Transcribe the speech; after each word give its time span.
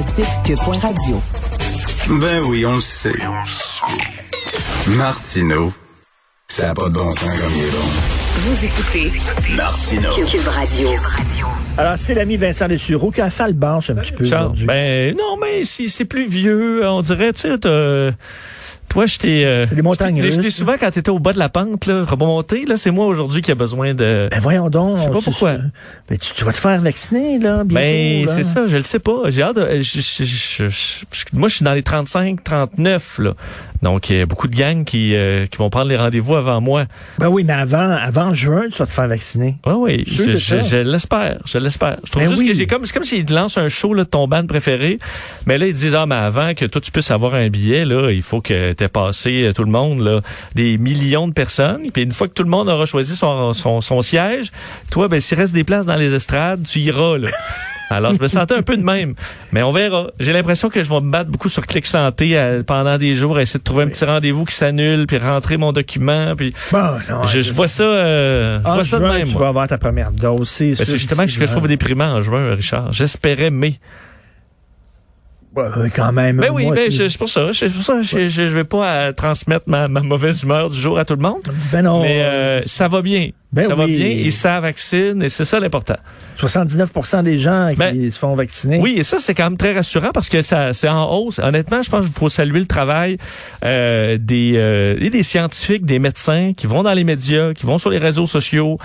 Site 0.00 0.26
que.radio. 0.44 1.20
Ben 2.20 2.40
oui, 2.46 2.64
on 2.64 2.74
le 2.74 2.80
sait. 2.80 3.12
Martineau, 4.96 5.72
ça 6.46 6.68
n'a 6.68 6.74
pas 6.74 6.88
de 6.88 6.94
bon 6.94 7.10
sens 7.10 7.24
comme 7.24 7.52
il 7.56 7.64
est 7.64 7.70
bon. 7.70 7.78
Vous 8.36 8.64
écoutez 8.64 9.12
Martineau. 9.56 10.10
Cube 10.24 10.46
Radio. 10.46 10.90
Alors, 11.76 11.94
c'est 11.96 12.14
l'ami 12.14 12.36
Vincent 12.36 12.68
Dessureau 12.68 13.10
qui 13.10 13.20
a 13.20 13.28
fait 13.28 13.48
le 13.48 13.54
un 13.64 13.80
petit 13.80 14.12
peu 14.12 14.24
aujourd'hui. 14.24 14.66
ben 14.66 15.16
non, 15.16 15.36
mais 15.40 15.64
si 15.64 15.88
c'est 15.88 16.04
plus 16.04 16.28
vieux, 16.28 16.86
on 16.86 17.00
dirait, 17.00 17.32
tu 17.32 17.40
sais, 17.42 17.58
toi, 18.88 19.06
je 19.06 19.18
t'ai... 19.18 19.44
euh, 19.44 19.66
C'est 19.66 19.74
des 19.74 19.82
montagnes 19.82 20.22
je 20.22 20.40
t'ai- 20.40 20.50
souvent, 20.50 20.74
quand 20.78 20.90
t'étais 20.90 21.10
au 21.10 21.18
bas 21.18 21.32
de 21.32 21.38
la 21.38 21.48
pente, 21.48 21.86
là, 21.86 22.04
remonté, 22.04 22.64
là, 22.64 22.76
c'est 22.76 22.90
moi 22.90 23.06
aujourd'hui 23.06 23.42
qui 23.42 23.50
a 23.50 23.54
besoin 23.54 23.94
de... 23.94 24.28
Ben 24.30 24.40
voyons 24.40 24.70
donc. 24.70 24.98
Je 24.98 25.02
sais 25.04 25.10
pas 25.10 25.20
pourquoi. 25.22 25.54
Ben, 26.08 26.18
tu, 26.18 26.32
tu 26.34 26.44
vas 26.44 26.52
te 26.52 26.58
faire 26.58 26.80
vacciner, 26.80 27.38
là, 27.38 27.64
bientôt. 27.64 27.74
Ben, 27.74 28.26
c'est 28.28 28.44
ça, 28.44 28.66
je 28.66 28.76
le 28.76 28.82
sais 28.82 28.98
pas. 28.98 29.22
J'ai 29.28 29.42
hâte 29.42 29.56
de... 29.56 29.80
je- 29.80 30.00
je- 30.00 30.24
je- 30.24 30.24
je- 30.24 30.68
je- 30.68 31.04
moi, 31.38 31.48
je 31.48 31.56
suis 31.56 31.64
dans 31.64 31.74
les 31.74 31.82
35, 31.82 32.42
39, 32.42 33.18
là. 33.20 33.34
Donc, 33.80 34.10
il 34.10 34.16
y 34.16 34.20
a 34.20 34.26
beaucoup 34.26 34.48
de 34.48 34.56
gangs 34.56 34.84
qui, 34.84 35.14
euh, 35.14 35.46
qui 35.46 35.56
vont 35.56 35.70
prendre 35.70 35.86
les 35.88 35.96
rendez-vous 35.96 36.34
avant 36.34 36.60
moi. 36.60 36.86
Ben 37.20 37.28
oui, 37.28 37.44
mais 37.44 37.52
avant, 37.52 37.90
avant 37.92 38.34
juin, 38.34 38.62
tu 38.72 38.76
vas 38.78 38.86
te 38.86 38.90
faire 38.90 39.06
vacciner. 39.06 39.56
Oui, 39.66 39.72
oui, 39.76 40.04
je, 40.04 40.78
l'espère, 40.78 41.38
je 41.44 41.58
l'espère. 41.58 41.98
Je 42.04 42.10
trouve 42.10 42.22
Ben 42.24 42.28
juste 42.28 42.40
oui. 42.42 42.48
que 42.48 42.54
j'ai 42.54 42.66
comme, 42.66 42.84
c'est 42.86 42.92
comme 42.92 43.04
s'ils 43.04 43.30
lancent 43.32 43.56
un 43.56 43.68
show 43.68 43.94
là, 43.94 44.02
de 44.02 44.08
ton 44.08 44.26
band 44.26 44.44
préféré, 44.46 44.98
mais 45.46 45.58
là 45.58 45.66
ils 45.68 45.72
disent 45.74 45.94
ah 45.94 46.06
mais 46.06 46.16
avant 46.16 46.54
que 46.54 46.64
toi 46.64 46.80
tu 46.80 46.90
puisses 46.90 47.12
avoir 47.12 47.34
un 47.34 47.48
billet 47.50 47.84
là, 47.84 48.10
il 48.10 48.22
faut 48.22 48.40
que 48.40 48.72
t'aies 48.78 48.88
passé 48.88 49.44
euh, 49.44 49.52
tout 49.52 49.64
le 49.64 49.70
monde 49.70 50.00
là, 50.00 50.20
des 50.54 50.78
millions 50.78 51.28
de 51.28 51.32
personnes, 51.34 51.90
puis 51.92 52.02
une 52.02 52.12
fois 52.12 52.28
que 52.28 52.32
tout 52.32 52.42
le 52.44 52.50
monde 52.50 52.68
aura 52.68 52.86
choisi 52.86 53.14
son, 53.14 53.52
son, 53.52 53.80
son 53.80 54.00
siège, 54.02 54.50
toi 54.90 55.08
ben 55.08 55.20
s'il 55.20 55.36
reste 55.38 55.52
des 55.54 55.64
places 55.64 55.86
dans 55.86 55.96
les 55.96 56.14
estrades, 56.14 56.62
tu 56.66 56.78
iras 56.80 57.18
là. 57.18 57.28
Alors, 57.90 58.14
je 58.14 58.20
me 58.20 58.28
sentais 58.28 58.52
un 58.54 58.60
peu 58.60 58.76
de 58.76 58.82
même. 58.82 59.14
Mais 59.50 59.62
on 59.62 59.72
verra. 59.72 60.08
J'ai 60.20 60.34
l'impression 60.34 60.68
que 60.68 60.82
je 60.82 60.90
vais 60.90 61.00
me 61.00 61.10
battre 61.10 61.30
beaucoup 61.30 61.48
sur 61.48 61.66
Clic 61.66 61.86
Santé 61.86 62.38
euh, 62.38 62.62
pendant 62.62 62.98
des 62.98 63.14
jours, 63.14 63.38
à 63.38 63.40
essayer 63.40 63.58
de 63.60 63.64
trouver 63.64 63.84
un 63.84 63.88
petit 63.88 64.04
rendez-vous 64.04 64.44
qui 64.44 64.54
s'annule, 64.54 65.06
puis 65.06 65.16
rentrer 65.16 65.56
mon 65.56 65.72
document. 65.72 66.36
Puis 66.36 66.52
Bon, 66.70 66.78
non. 67.08 67.24
je, 67.24 67.40
je 67.40 67.50
vois 67.50 67.66
ça, 67.66 67.84
euh, 67.84 68.58
je 68.62 68.70
vois 68.70 68.84
ça 68.84 68.98
de 68.98 69.06
même. 69.06 69.26
tu 69.26 69.32
moi. 69.32 69.40
vas 69.40 69.48
avoir 69.48 69.68
ta 69.68 69.78
première 69.78 70.12
dose. 70.12 70.50
C'est 70.50 70.72
Ben, 70.76 70.84
justement 70.84 71.26
ce 71.26 71.38
que 71.38 71.46
je 71.46 71.50
trouve 71.50 71.66
déprimant 71.66 72.12
en 72.12 72.20
juin, 72.20 72.54
Richard. 72.54 72.92
J'espérais 72.92 73.48
mai. 73.48 73.80
Ouais, 75.58 75.82
ouais, 75.82 75.90
quand 75.90 76.12
même. 76.12 76.36
Ben 76.36 76.50
oui, 76.52 76.68
ben, 76.72 76.90
c'est 76.90 77.18
pour 77.18 77.28
ça. 77.28 77.48
C'est 77.52 77.68
pour 77.72 77.82
ça. 77.82 78.00
Je, 78.02 78.28
je, 78.28 78.46
je 78.46 78.54
vais 78.54 78.64
pas 78.64 78.86
euh, 78.86 79.12
transmettre 79.12 79.64
ma, 79.66 79.88
ma 79.88 80.00
mauvaise 80.00 80.42
humeur 80.42 80.68
du 80.68 80.78
jour 80.80 80.98
à 80.98 81.04
tout 81.04 81.14
le 81.14 81.22
monde. 81.22 81.42
Ben 81.72 81.82
non. 81.82 82.02
Mais 82.02 82.22
euh, 82.22 82.62
ça 82.66 82.86
va 82.86 83.02
bien. 83.02 83.30
Ben 83.50 83.66
ça 83.66 83.74
va 83.74 83.86
bien 83.86 84.08
et 84.08 84.30
ça 84.30 84.60
vaccine 84.60 85.22
et 85.22 85.30
c'est 85.30 85.46
ça 85.46 85.58
l'important. 85.58 85.96
79% 86.38 87.22
des 87.22 87.38
gens 87.38 87.68
qui 87.70 87.76
Ben, 87.76 88.10
se 88.10 88.18
font 88.18 88.34
vacciner. 88.34 88.78
Oui, 88.78 88.94
et 88.98 89.02
ça, 89.02 89.18
c'est 89.18 89.34
quand 89.34 89.44
même 89.44 89.56
très 89.56 89.72
rassurant 89.72 90.10
parce 90.12 90.28
que 90.28 90.42
ça 90.42 90.74
c'est 90.74 90.88
en 90.88 91.10
hausse. 91.10 91.38
Honnêtement, 91.38 91.82
je 91.82 91.88
pense 91.88 92.04
qu'il 92.04 92.14
faut 92.14 92.28
saluer 92.28 92.60
le 92.60 92.66
travail 92.66 93.16
euh, 93.64 94.18
des, 94.20 94.52
euh, 94.56 94.96
et 95.00 95.08
des 95.08 95.22
scientifiques, 95.22 95.86
des 95.86 95.98
médecins 95.98 96.52
qui 96.54 96.66
vont 96.66 96.82
dans 96.82 96.92
les 96.92 97.04
médias, 97.04 97.54
qui 97.54 97.64
vont 97.64 97.78
sur 97.78 97.88
les 97.88 97.98
réseaux 97.98 98.26
sociaux, 98.26 98.78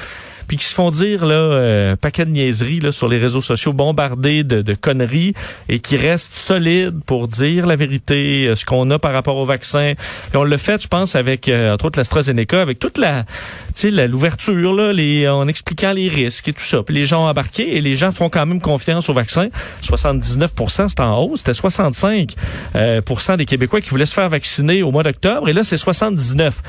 puis 0.48 0.58
qui 0.58 0.66
se 0.66 0.74
font 0.74 0.92
dire 0.92 1.26
là 1.26 1.36
euh, 1.36 1.96
paquet 1.96 2.26
de 2.26 2.32
niaiseries 2.32 2.80
là, 2.80 2.92
sur 2.92 3.08
les 3.08 3.18
réseaux 3.18 3.42
sociaux, 3.42 3.74
bombardés 3.74 4.44
de, 4.44 4.62
de 4.62 4.74
conneries, 4.74 5.34
et 5.70 5.80
qui 5.80 5.98
restent 5.98 6.36
solides 6.36 7.00
pour 7.06 7.28
dire 7.28 7.66
la 7.66 7.76
vérité, 7.76 8.48
euh, 8.48 8.56
ce 8.56 8.66
qu'on 8.66 8.90
a 8.92 9.00
par 9.00 9.14
rapport 9.14 9.38
au 9.38 9.46
vaccin. 9.46 9.94
Et 10.34 10.38
on 10.38 10.44
le 10.44 10.58
fait, 10.58 10.82
je 10.82 10.88
pense, 10.88 11.16
avec, 11.16 11.50
euh, 11.50 11.74
entre 11.74 11.86
autres, 11.86 12.00
l'AstraZeneca, 12.00 12.62
avec 12.62 12.80
toute 12.80 12.98
la, 12.98 13.26
tu 13.74 13.92
sais, 13.92 14.08
l'ouverture, 14.08 14.74
là, 14.74 14.94
les, 14.94 15.28
en 15.28 15.48
expliquant 15.48 15.94
les 15.94 16.10
risques 16.10 16.48
et 16.48 16.54
tout 16.54 16.64
ça. 16.64 16.84
Puis 16.84 16.96
les 16.96 17.06
gens 17.06 17.24
ont 17.24 17.28
embarqué 17.28 17.76
et 17.76 17.82
les 17.82 17.96
gens 17.96 18.12
font 18.12 18.30
quand 18.30 18.46
même 18.46 18.62
confiance 18.62 19.10
au 19.10 19.14
vaccin. 19.14 19.50
79 19.82 20.52
c'est 20.68 21.00
en 21.00 21.18
hausse. 21.20 21.40
C'était 21.40 21.54
65 21.54 22.36
euh, 22.76 23.02
des 23.38 23.46
Québécois 23.46 23.82
qui 23.82 23.90
voulaient 23.90 24.06
se 24.06 24.14
faire 24.14 24.30
vacciner 24.30 24.84
au 24.84 24.92
mois 24.92 25.04
d'octobre. 25.04 25.50
Et 25.50 25.54
là, 25.54 25.64
c'est 25.64 25.78
79. 25.78 26.62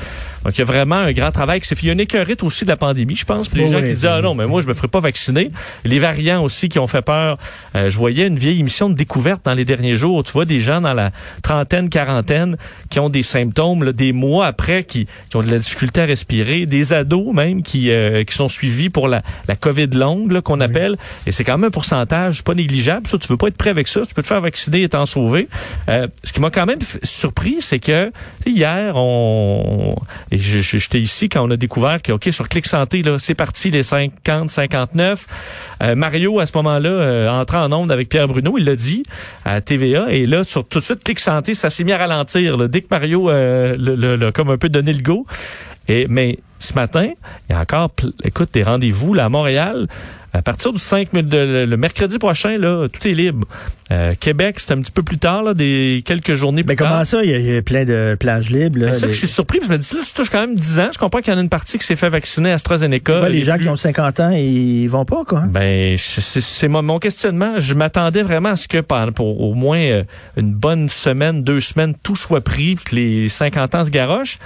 Donc, 0.43 0.55
il 0.57 0.59
y 0.59 0.61
a 0.61 0.65
vraiment 0.65 0.95
un 0.95 1.11
grand 1.11 1.31
travail 1.31 1.59
qui 1.59 1.67
s'est 1.67 1.75
fait. 1.75 1.83
Il 1.83 1.87
y 1.87 1.89
a 1.89 1.93
une 1.93 1.99
écœurite 1.99 2.43
aussi 2.43 2.65
de 2.65 2.69
la 2.69 2.77
pandémie, 2.77 3.15
je 3.15 3.25
pense. 3.25 3.47
Puis 3.47 3.61
les 3.61 3.67
gens 3.67 3.77
oui, 3.77 3.89
qui 3.89 3.95
disaient, 3.95 4.09
ah 4.09 4.21
non, 4.21 4.35
mais 4.35 4.45
moi, 4.45 4.61
je 4.61 4.67
me 4.67 4.73
ferai 4.73 4.87
pas 4.87 4.99
vacciner. 4.99 5.51
Les 5.83 5.99
variants 5.99 6.43
aussi 6.43 6.69
qui 6.69 6.79
ont 6.79 6.87
fait 6.87 7.01
peur. 7.01 7.37
Euh, 7.75 7.89
je 7.89 7.97
voyais 7.97 8.27
une 8.27 8.37
vieille 8.37 8.59
émission 8.59 8.89
de 8.89 8.95
découverte 8.95 9.43
dans 9.45 9.53
les 9.53 9.65
derniers 9.65 9.95
jours. 9.95 10.23
Tu 10.23 10.33
vois 10.33 10.45
des 10.45 10.61
gens 10.61 10.81
dans 10.81 10.93
la 10.93 11.11
trentaine, 11.41 11.89
quarantaine 11.89 12.57
qui 12.89 12.99
ont 12.99 13.09
des 13.09 13.23
symptômes 13.23 13.83
là, 13.83 13.93
des 13.93 14.13
mois 14.13 14.47
après, 14.47 14.83
qui, 14.83 15.07
qui 15.29 15.37
ont 15.37 15.41
de 15.41 15.51
la 15.51 15.57
difficulté 15.57 16.01
à 16.01 16.05
respirer, 16.05 16.65
des 16.65 16.93
ados 16.95 17.33
même 17.33 17.61
qui, 17.63 17.91
euh, 17.91 18.23
qui 18.23 18.33
sont 18.35 18.47
suivis 18.47 18.89
pour 18.89 19.07
la, 19.07 19.21
la 19.47 19.55
COVID 19.55 19.87
longue 19.87 20.41
qu'on 20.41 20.59
appelle. 20.61 20.97
Et 21.27 21.31
c'est 21.31 21.43
quand 21.43 21.57
même 21.57 21.67
un 21.67 21.71
pourcentage 21.71 22.43
pas 22.43 22.53
négligeable. 22.53 23.07
Ça, 23.07 23.17
tu 23.17 23.27
veux 23.27 23.37
pas 23.37 23.47
être 23.47 23.57
prêt 23.57 23.69
avec 23.69 23.87
ça. 23.87 24.01
Tu 24.07 24.13
peux 24.13 24.21
te 24.21 24.27
faire 24.27 24.41
vacciner 24.41 24.83
et 24.83 24.89
t'en 24.89 25.05
sauver. 25.05 25.47
Euh, 25.89 26.07
ce 26.23 26.33
qui 26.33 26.39
m'a 26.41 26.49
quand 26.49 26.65
même 26.65 26.79
surpris, 27.03 27.57
c'est 27.59 27.79
que 27.79 28.11
hier, 28.45 28.93
on 28.95 29.95
et 30.31 30.37
je- 30.37 30.59
je- 30.59 30.77
j'étais 30.77 30.99
ici 30.99 31.29
quand 31.29 31.45
on 31.47 31.51
a 31.51 31.57
découvert 31.57 32.01
que 32.01 32.11
OK 32.11 32.27
sur 32.31 32.49
Clic 32.49 32.65
Santé 32.65 33.03
là, 33.03 33.17
c'est 33.19 33.35
parti 33.35 33.69
les 33.71 33.83
50 33.83 34.49
59. 34.49 35.25
Euh, 35.83 35.95
Mario 35.95 36.39
à 36.39 36.45
ce 36.45 36.51
moment-là 36.55 37.31
entrant 37.33 37.63
en 37.65 37.71
onde 37.73 37.91
avec 37.91 38.09
Pierre 38.09 38.27
Bruno, 38.27 38.57
il 38.57 38.65
l'a 38.65 38.75
dit 38.75 39.03
à 39.43 39.61
TVA 39.61 40.07
et 40.11 40.25
là 40.25 40.43
sur 40.43 40.67
tout 40.67 40.79
de 40.79 40.83
suite 40.83 41.03
Clic 41.03 41.19
Santé, 41.19 41.53
ça 41.53 41.69
s'est 41.69 41.83
mis 41.83 41.91
à 41.91 41.97
ralentir 41.97 42.57
là. 42.57 42.67
dès 42.67 42.81
que 42.81 42.87
Mario 42.89 43.29
le, 43.29 43.75
le- 43.77 44.15
le- 44.15 44.31
comme 44.31 44.49
un 44.49 44.57
peu 44.57 44.69
donné 44.69 44.93
le 44.93 45.01
go. 45.01 45.25
Et 45.87 46.07
mais 46.09 46.39
ce 46.59 46.73
matin, 46.73 47.09
il 47.49 47.53
y 47.53 47.55
a 47.55 47.59
encore 47.59 47.91
écoute 48.23 48.49
des 48.53 48.63
rendez-vous 48.63 49.13
là 49.13 49.25
à 49.25 49.29
Montréal 49.29 49.87
à 50.37 50.41
partir 50.41 50.71
du 50.73 50.79
5 50.79 51.13
mai- 51.13 51.23
de- 51.23 51.65
le, 51.67 51.77
mercredi 51.77 52.17
prochain 52.19 52.57
là, 52.57 52.87
tout 52.89 53.07
est 53.07 53.13
libre. 53.13 53.47
Euh, 53.91 54.13
Québec, 54.19 54.55
c'est 54.59 54.71
un 54.73 54.81
petit 54.81 54.91
peu 54.91 55.03
plus 55.03 55.17
tard 55.19 55.43
là, 55.43 55.53
des 55.53 56.01
quelques 56.05 56.33
journées 56.33 56.63
plus 56.63 56.69
Mais 56.71 56.75
tard. 56.75 56.89
comment 56.89 57.05
ça? 57.05 57.23
Il 57.23 57.29
y, 57.29 57.33
a, 57.33 57.37
il 57.37 57.45
y 57.45 57.57
a 57.57 57.61
plein 57.61 57.85
de 57.85 58.17
plages 58.19 58.49
libres. 58.49 58.79
Là, 58.79 58.93
c'est 58.93 59.01
ça 59.01 59.05
Les- 59.05 59.11
que 59.11 59.13
je 59.13 59.19
suis 59.19 59.27
surpris. 59.27 59.59
parce 59.59 59.67
que 59.69 59.73
Je 59.73 59.77
me 59.77 59.81
dis, 59.83 59.95
là, 59.95 60.01
ça 60.03 60.11
touche 60.15 60.29
quand 60.29 60.41
même 60.41 60.55
10 60.55 60.79
ans. 60.79 60.89
Je 60.93 60.97
comprends 60.97 61.19
qu'il 61.21 61.31
y 61.31 61.35
en 61.35 61.39
a 61.39 61.41
une 61.41 61.49
partie 61.49 61.77
qui 61.77 61.85
s'est 61.85 61.95
fait 61.95 62.09
vacciner 62.09 62.51
à 62.51 62.55
AstraZeneca. 62.55 63.21
Ouais, 63.21 63.29
les 63.29 63.43
gens 63.43 63.55
plus- 63.55 63.63
qui 63.65 63.69
ont 63.69 63.75
50 63.75 64.19
ans, 64.19 64.31
ils 64.31 64.87
vont 64.87 65.05
pas, 65.05 65.23
quoi. 65.23 65.41
Ben, 65.41 65.95
c'est- 65.97 66.67
mon, 66.67 66.81
mon 66.81 66.97
questionnement. 66.99 67.59
Je 67.59 67.73
m'attendais 67.75 68.23
vraiment 68.23 68.49
à 68.49 68.55
ce 68.55 68.67
que 68.67 68.79
pour 68.79 69.41
au 69.41 69.53
moins 69.53 69.77
euh, 69.79 70.03
une 70.37 70.53
bonne 70.53 70.89
semaine, 70.89 71.43
deux 71.43 71.59
semaines, 71.59 71.93
tout 72.01 72.15
soit 72.15 72.41
pris, 72.41 72.77
que 72.83 72.95
les 72.95 73.29
50 73.29 73.75
ans 73.75 73.83
se 73.85 73.89
garochent. 73.91 74.39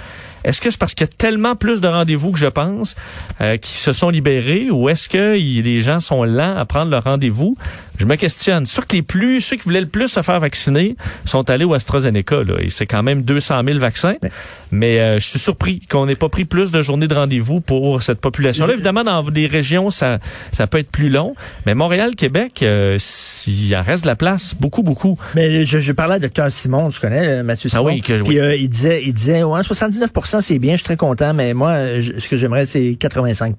Est-ce 0.45 0.61
que 0.61 0.71
c'est 0.71 0.77
parce 0.79 0.93
qu'il 0.93 1.05
y 1.05 1.09
a 1.09 1.11
tellement 1.17 1.55
plus 1.57 1.81
de 1.81 1.87
rendez-vous 1.89 2.31
que 2.31 2.39
je 2.39 2.45
pense 2.45 2.95
euh, 3.41 3.57
qui 3.57 3.73
se 3.77 3.91
sont 3.91 4.09
libérés 4.09 4.69
ou 4.71 4.87
est-ce 4.87 5.09
que 5.09 5.37
il- 5.37 5.78
les 5.79 5.85
gens 5.85 5.99
sont 6.01 6.23
lents 6.25 6.57
à 6.57 6.65
prendre 6.65 6.91
leur 6.91 7.03
rendez-vous? 7.05 7.55
Je 7.97 8.05
me 8.05 8.15
questionne. 8.15 8.65
Sûr 8.65 8.87
que 8.87 8.95
les 8.95 9.01
plus, 9.01 9.41
ceux 9.41 9.57
qui 9.57 9.63
voulaient 9.63 9.81
le 9.81 9.87
plus 9.87 10.07
se 10.07 10.21
faire 10.21 10.39
vacciner 10.39 10.95
sont 11.25 11.49
allés 11.49 11.65
au 11.65 11.73
AstraZeneca, 11.73 12.43
là, 12.43 12.55
et 12.61 12.69
c'est 12.69 12.85
quand 12.85 13.03
même 13.03 13.23
200 13.23 13.61
000 13.65 13.77
vaccins. 13.79 14.15
Mais 14.71 14.99
euh, 15.01 15.19
je 15.19 15.25
suis 15.27 15.39
surpris 15.39 15.81
qu'on 15.89 16.05
n'ait 16.05 16.15
pas 16.15 16.29
pris 16.29 16.45
plus 16.45 16.71
de 16.71 16.81
journées 16.81 17.07
de 17.07 17.15
rendez-vous 17.15 17.59
pour 17.59 18.01
cette 18.03 18.21
population-là. 18.21 18.73
Évidemment, 18.73 19.03
dans 19.03 19.21
des 19.23 19.47
régions, 19.47 19.89
ça, 19.89 20.19
ça 20.53 20.65
peut 20.67 20.77
être 20.77 20.91
plus 20.91 21.09
long. 21.09 21.35
Mais 21.65 21.75
Montréal, 21.75 22.15
Québec, 22.15 22.59
euh, 22.63 22.95
s'il 22.99 23.75
en 23.75 23.83
reste 23.83 24.03
de 24.03 24.07
la 24.09 24.15
place, 24.15 24.55
beaucoup, 24.57 24.81
beaucoup. 24.83 25.17
Mais 25.35 25.65
je, 25.65 25.79
je 25.79 25.91
parlais 25.91 26.15
à 26.15 26.19
Dr 26.19 26.51
Simon, 26.51 26.87
tu 26.89 26.99
connais 27.01 27.27
euh, 27.27 27.43
Mathieu 27.43 27.69
Ah 27.73 27.77
Simon? 27.77 27.85
oui, 27.87 28.01
que- 28.01 28.13
Puis 28.21 28.29
oui. 28.29 28.39
euh, 28.39 28.55
il 28.55 28.69
disait, 28.69 29.03
il 29.05 29.13
disait, 29.13 29.43
ouais, 29.43 29.63
79 29.63 30.09
c'est 30.41 30.59
bien, 30.59 30.71
je 30.73 30.77
suis 30.77 30.85
très 30.85 30.97
content, 30.97 31.33
mais 31.33 31.53
moi, 31.53 31.99
je- 31.99 32.17
ce 32.17 32.29
que 32.29 32.37
j'aimerais, 32.37 32.65
c'est 32.65 32.95
85 32.97 33.55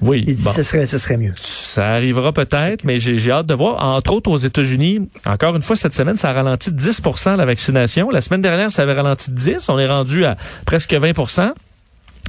Oui, 0.00 0.24
Il 0.26 0.34
dit, 0.34 0.44
bon. 0.44 0.50
ce 0.52 0.62
serait, 0.62 0.86
ce 0.86 0.98
serait 0.98 1.16
mieux. 1.16 1.32
Ça 1.36 1.88
arrivera 1.94 2.32
peut-être, 2.32 2.84
mais 2.84 2.98
j'ai 2.98 3.18
j'ai 3.18 3.30
hâte 3.32 3.46
de 3.46 3.54
voir. 3.54 3.82
Entre 3.84 4.12
autres, 4.12 4.30
aux 4.30 4.36
États-Unis, 4.36 5.08
encore 5.26 5.56
une 5.56 5.62
fois, 5.62 5.76
cette 5.76 5.94
semaine, 5.94 6.16
ça 6.16 6.30
a 6.30 6.32
ralenti 6.32 6.72
de 6.72 6.78
10% 6.80 7.36
la 7.36 7.44
vaccination. 7.44 8.08
La 8.10 8.20
semaine 8.20 8.40
dernière, 8.42 8.70
ça 8.72 8.82
avait 8.82 8.94
ralenti 8.94 9.30
de 9.30 9.36
10. 9.36 9.68
On 9.68 9.78
est 9.78 9.88
rendu 9.88 10.24
à 10.24 10.36
presque 10.66 10.94
20 10.94 11.12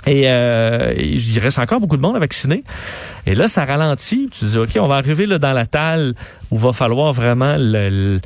et, 0.07 0.23
euh, 0.29 0.93
et 0.95 1.07
il 1.15 1.39
reste 1.39 1.57
encore 1.57 1.79
beaucoup 1.79 1.97
de 1.97 2.01
monde 2.01 2.15
à 2.15 2.19
vacciner. 2.19 2.63
Et 3.25 3.33
là, 3.33 3.47
ça 3.47 3.65
ralentit. 3.65 4.29
Tu 4.31 4.41
te 4.41 4.45
dis, 4.45 4.57
OK, 4.57 4.77
on 4.79 4.87
va 4.87 4.95
arriver 4.95 5.25
là, 5.25 5.39
dans 5.39 5.53
la 5.53 5.65
talle 5.65 6.13
où 6.51 6.57
va 6.57 6.73
falloir 6.73 7.11
vraiment 7.13 7.55
le, 7.57 7.89
le- 7.89 8.21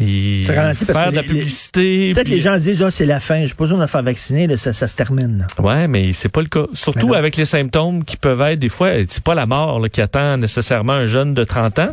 Et 0.00 0.42
Ça 0.44 0.54
ralentit 0.54 0.84
parce 0.84 0.98
faire 0.98 1.06
que 1.08 1.10
de 1.12 1.16
la 1.16 1.22
les- 1.22 1.28
publicité. 1.28 2.12
Peut-être 2.14 2.26
puis- 2.26 2.34
les 2.34 2.40
gens 2.40 2.54
se 2.58 2.64
disent, 2.64 2.82
ah, 2.82 2.90
c'est 2.90 3.04
la 3.04 3.20
fin, 3.20 3.44
j'ai 3.46 3.54
pas 3.54 3.64
besoin 3.64 3.78
de 3.78 3.82
me 3.82 3.86
faire 3.88 4.02
vacciner, 4.02 4.46
là, 4.46 4.56
ça, 4.56 4.72
ça 4.72 4.88
se 4.88 4.96
termine. 4.96 5.46
Ouais, 5.58 5.86
mais 5.88 6.12
c'est 6.12 6.28
pas 6.28 6.40
le 6.40 6.48
cas. 6.48 6.64
Surtout 6.72 7.14
avec 7.14 7.36
les 7.36 7.44
symptômes 7.44 8.04
qui 8.04 8.16
peuvent 8.16 8.40
être 8.40 8.58
des 8.58 8.68
fois, 8.68 8.90
c'est 9.08 9.22
pas 9.22 9.34
la 9.34 9.46
mort 9.46 9.80
là, 9.80 9.88
qui 9.88 10.00
attend 10.00 10.36
nécessairement 10.38 10.94
un 10.94 11.06
jeune 11.06 11.34
de 11.34 11.44
30 11.44 11.78
ans, 11.78 11.90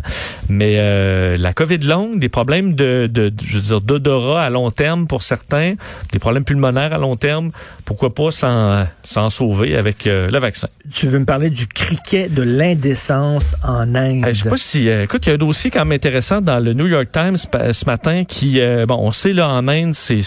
mais 0.50 0.76
euh, 0.80 1.38
la 1.38 1.54
COVID 1.54 1.78
longue, 1.80 2.20
des 2.20 2.30
problèmes 2.30 2.74
de, 2.76 3.10
de, 3.12 3.30
de- 3.30 3.34
je 3.44 3.56
veux 3.58 3.62
dire 3.64 3.82
d'odorat 3.82 4.44
à 4.44 4.50
long 4.50 4.72
terme 4.72 5.06
pour 5.08 5.24
certains, 5.24 5.76
des 6.12 6.20
problèmes 6.20 6.44
pulmonaires 6.46 6.94
à 6.94 6.98
long 6.98 7.16
terme. 7.16 7.52
Pourquoi 7.86 8.14
pas 8.14 8.32
s'en 8.32 8.86
s'en 9.04 9.30
sauver 9.30 9.76
avec 9.76 10.06
euh, 10.08 10.30
le 10.30 10.38
vaccin. 10.40 10.68
Tu 10.94 11.08
veux 11.08 11.18
me 11.20 11.26
parler 11.26 11.50
du 11.50 11.66
criquet 11.68 12.30
de 12.30 12.44
l'indécence 12.44 13.56
en 13.64 13.96
Inde? 13.96 14.26
Euh, 14.26 14.34
je 14.34 14.44
sais 14.44 14.50
pas 14.50 14.58
si, 14.58 14.90
euh, 14.90 15.04
écoute, 15.04 15.26
il 15.26 15.30
y 15.30 15.32
a 15.32 15.36
un 15.36 15.40
dossier 15.40 15.72
quand 15.72 15.80
même 15.86 15.92
intéressant 15.96 16.40
dans 16.42 16.60
le 16.60 16.74
New 16.74 16.88
York 16.88 17.08
Times 17.12 17.38
ce 17.38 17.86
qui, 18.28 18.60
euh, 18.60 18.86
bon, 18.86 18.98
on 19.00 19.12
sait 19.12 19.34
là 19.34 19.50
en 19.50 19.68
Inde, 19.68 19.94
c'est 19.96 20.22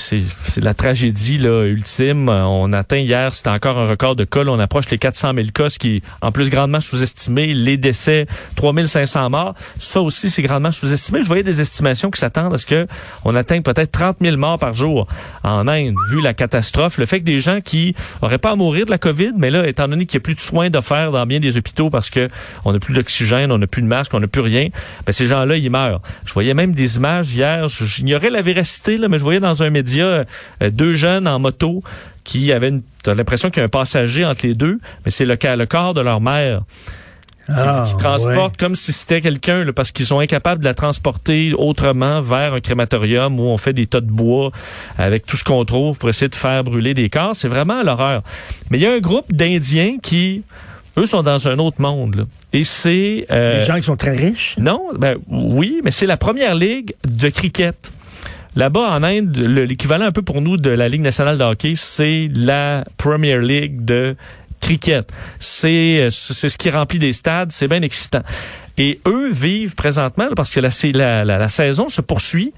la 0.61 0.75
tragédie 0.75 1.38
là 1.38 1.64
ultime. 1.64 2.29
On 2.29 2.73
atteint 2.73 2.99
hier, 2.99 3.35
c'était 3.35 3.50
encore 3.50 3.79
un 3.79 3.88
record 3.88 4.17
de 4.17 4.25
cas. 4.25 4.43
on 4.44 4.59
approche 4.59 4.91
les 4.91 4.99
400 4.99 5.32
000 5.35 5.49
cas, 5.55 5.69
ce 5.69 5.79
qui 5.79 5.97
est 5.97 6.03
en 6.20 6.32
plus 6.32 6.50
grandement 6.50 6.81
sous-estimé. 6.81 7.55
Les 7.55 7.76
décès, 7.76 8.26
3500 8.56 9.31
morts, 9.31 9.55
ça 9.79 10.00
aussi 10.00 10.29
c'est 10.29 10.43
grandement 10.43 10.73
sous-estimé. 10.73 11.23
Je 11.23 11.29
voyais 11.29 11.44
des 11.44 11.61
estimations 11.61 12.11
qui 12.11 12.19
s'attendent 12.19 12.55
à 12.55 12.59
ce 12.59 12.67
que 12.67 12.87
on 13.25 13.37
atteigne 13.37 13.62
peut-être 13.62 13.93
30 13.93 14.17
000 14.20 14.37
morts 14.37 14.59
par 14.59 14.75
jour 14.75 15.06
en 15.44 15.69
Inde, 15.69 15.94
vu 16.11 16.20
la 16.20 16.35
catastrophe, 16.35 16.99
le 16.99 17.06
fait 17.06 17.20
que 17.20 17.25
des 17.25 17.41
gens 17.41 17.61
qui 17.61 17.94
auraient 18.23 18.38
pas 18.38 18.50
à 18.50 18.56
mourir 18.56 18.87
de 18.87 18.91
la 18.91 18.99
COVID, 18.99 19.32
mais 19.37 19.50
là, 19.50 19.69
étant 19.69 19.87
donné 19.87 20.06
qu'il 20.06 20.19
n'y 20.19 20.23
a 20.23 20.25
plus 20.25 20.35
de 20.35 20.41
soins 20.41 20.69
d'offert 20.69 21.12
dans 21.12 21.26
bien 21.26 21.38
des 21.38 21.56
hôpitaux 21.56 21.91
parce 21.91 22.11
que 22.11 22.29
on 22.64 22.73
n'a 22.73 22.81
plus 22.81 22.94
d'oxygène, 22.94 23.53
on 23.53 23.59
n'a 23.59 23.67
plus 23.67 23.82
de 23.82 23.87
masque, 23.87 24.12
on 24.14 24.20
n'a 24.20 24.26
plus 24.26 24.41
rien, 24.41 24.69
ben 25.06 25.12
ces 25.12 25.26
gens-là, 25.26 25.56
ils 25.56 25.70
meurent. 25.70 26.00
Je 26.25 26.32
voyais 26.32 26.55
même 26.55 26.73
des 26.73 26.97
images 26.97 27.32
hier, 27.32 27.51
j'ignorais 27.69 28.31
la 28.31 28.43
véracité, 28.43 28.96
là, 28.96 29.08
mais 29.08 29.19
je 29.19 29.22
voyais 29.22 29.40
dans 29.40 29.62
un 29.62 29.70
média 29.70 30.04
euh, 30.04 30.25
deux 30.70 30.94
jeunes 30.94 31.26
en 31.28 31.38
moto 31.38 31.82
qui 32.25 32.52
avaient 32.52 32.69
une, 32.69 32.82
t'as 33.02 33.14
l'impression 33.14 33.50
qu'il 33.50 33.60
y 33.60 33.62
a 33.62 33.66
un 33.66 33.69
passager 33.69 34.25
entre 34.25 34.46
les 34.46 34.54
deux, 34.54 34.78
mais 35.04 35.10
c'est 35.10 35.25
le, 35.25 35.37
cas- 35.37 35.56
le 35.56 35.66
corps 35.66 35.94
de 35.94 36.00
leur 36.00 36.20
mère 36.20 36.62
qui, 37.46 37.52
Ah, 37.56 37.84
qui 37.88 37.96
transportent 37.96 38.56
comme 38.56 38.76
si 38.76 38.93
c'était 38.93 39.20
quelqu'un 39.20 39.66
parce 39.75 39.90
qu'ils 39.90 40.06
sont 40.06 40.20
incapables 40.20 40.60
de 40.60 40.64
la 40.64 40.75
transporter 40.75 41.52
autrement 41.54 42.20
vers 42.20 42.54
un 42.54 42.60
crématorium 42.60 43.40
où 43.40 43.43
on 43.44 43.56
fait 43.56 43.72
des 43.72 43.87
tas 43.87 44.00
de 44.00 44.06
bois 44.10 44.52
avec 44.96 45.26
tout 45.26 45.37
ce 45.37 45.43
qu'on 45.43 45.64
trouve 45.64 45.99
pour 45.99 46.08
essayer 46.08 46.28
de 46.28 46.37
faire 46.37 46.62
brûler 46.62 46.94
des 46.94 47.10
corps. 47.10 47.34
C'est 47.34 47.49
vraiment 47.49 47.82
l'horreur. 47.82 48.22
Mais 48.70 48.78
il 48.78 48.82
y 48.82 48.87
a 48.87 48.93
un 48.93 49.00
groupe 49.00 49.32
d'Indiens 49.32 49.96
qui, 50.00 50.44
eux, 50.99 51.06
sont 51.06 51.23
dans 51.23 51.49
un 51.49 51.59
autre 51.59 51.81
monde. 51.81 52.15
là. 52.17 52.25
Et 52.53 52.65
c'est... 52.65 53.27
euh, 53.31 53.59
Les 53.61 53.65
gens 53.65 53.77
qui 53.77 53.83
sont 53.83 53.97
très 53.97 54.17
riches? 54.17 54.56
non, 54.59 54.81
ben 54.99 55.17
oui, 55.29 55.81
mais 55.85 55.91
c'est 55.91 56.06
la 56.06 56.17
première 56.17 56.55
ligue 56.55 56.94
de 57.09 57.29
cricket. 57.29 57.91
Là-bas, 58.55 58.91
en 58.91 59.03
Inde, 59.03 59.35
le- 59.39 59.65
l'équivalent 59.65 60.05
un 60.05 60.12
peu 60.12 60.21
pour 60.23 60.43
nous 60.43 60.59
de 60.59 60.69
la 60.69 60.89
Ligue 60.91 61.00
nationale 61.00 61.39
de 61.39 61.44
hockey, 61.44 61.73
c'est 61.77 62.29
la 62.35 62.85
Premier 62.99 63.39
League 63.41 63.85
de 63.87 64.15
cricket. 64.61 65.09
C'est 65.41 66.03
euh, 66.03 66.11
c'est 66.11 66.49
ce 66.50 66.59
qui 66.59 66.69
remplit 66.69 66.99
des 66.99 67.15
stades, 67.15 67.50
c'est 67.50 67.67
bien 67.69 67.81
excitant. 67.81 68.23
Et 68.79 69.00
eux 69.06 69.31
vivent 69.31 69.75
présentement, 69.75 70.25
là, 70.25 70.33
parce 70.37 70.50
que 70.50 70.61
la, 70.61 70.71
c'est- 70.71 70.93
la, 70.93 71.25
la, 71.25 71.38
la 71.38 71.49
saison 71.49 71.88
se 71.88 72.03
poursuit, 72.03 72.53